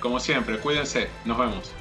Como 0.00 0.20
siempre, 0.20 0.58
cuídense. 0.58 1.08
Nos 1.24 1.38
vemos. 1.38 1.72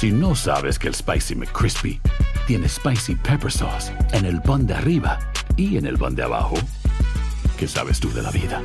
Si 0.00 0.10
no 0.10 0.34
sabes 0.34 0.78
que 0.78 0.88
el 0.88 0.94
Spicy 0.94 1.34
McCrispy 1.34 2.00
tiene 2.46 2.66
Spicy 2.70 3.16
Pepper 3.16 3.52
Sauce 3.52 3.92
en 4.12 4.24
el 4.24 4.40
pan 4.40 4.66
de 4.66 4.72
arriba 4.72 5.18
y 5.58 5.76
en 5.76 5.84
el 5.84 5.98
pan 5.98 6.14
de 6.14 6.22
abajo, 6.22 6.54
¿qué 7.58 7.68
sabes 7.68 8.00
tú 8.00 8.10
de 8.14 8.22
la 8.22 8.30
vida? 8.30 8.62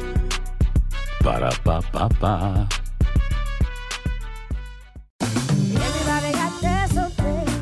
Para, 1.26 1.50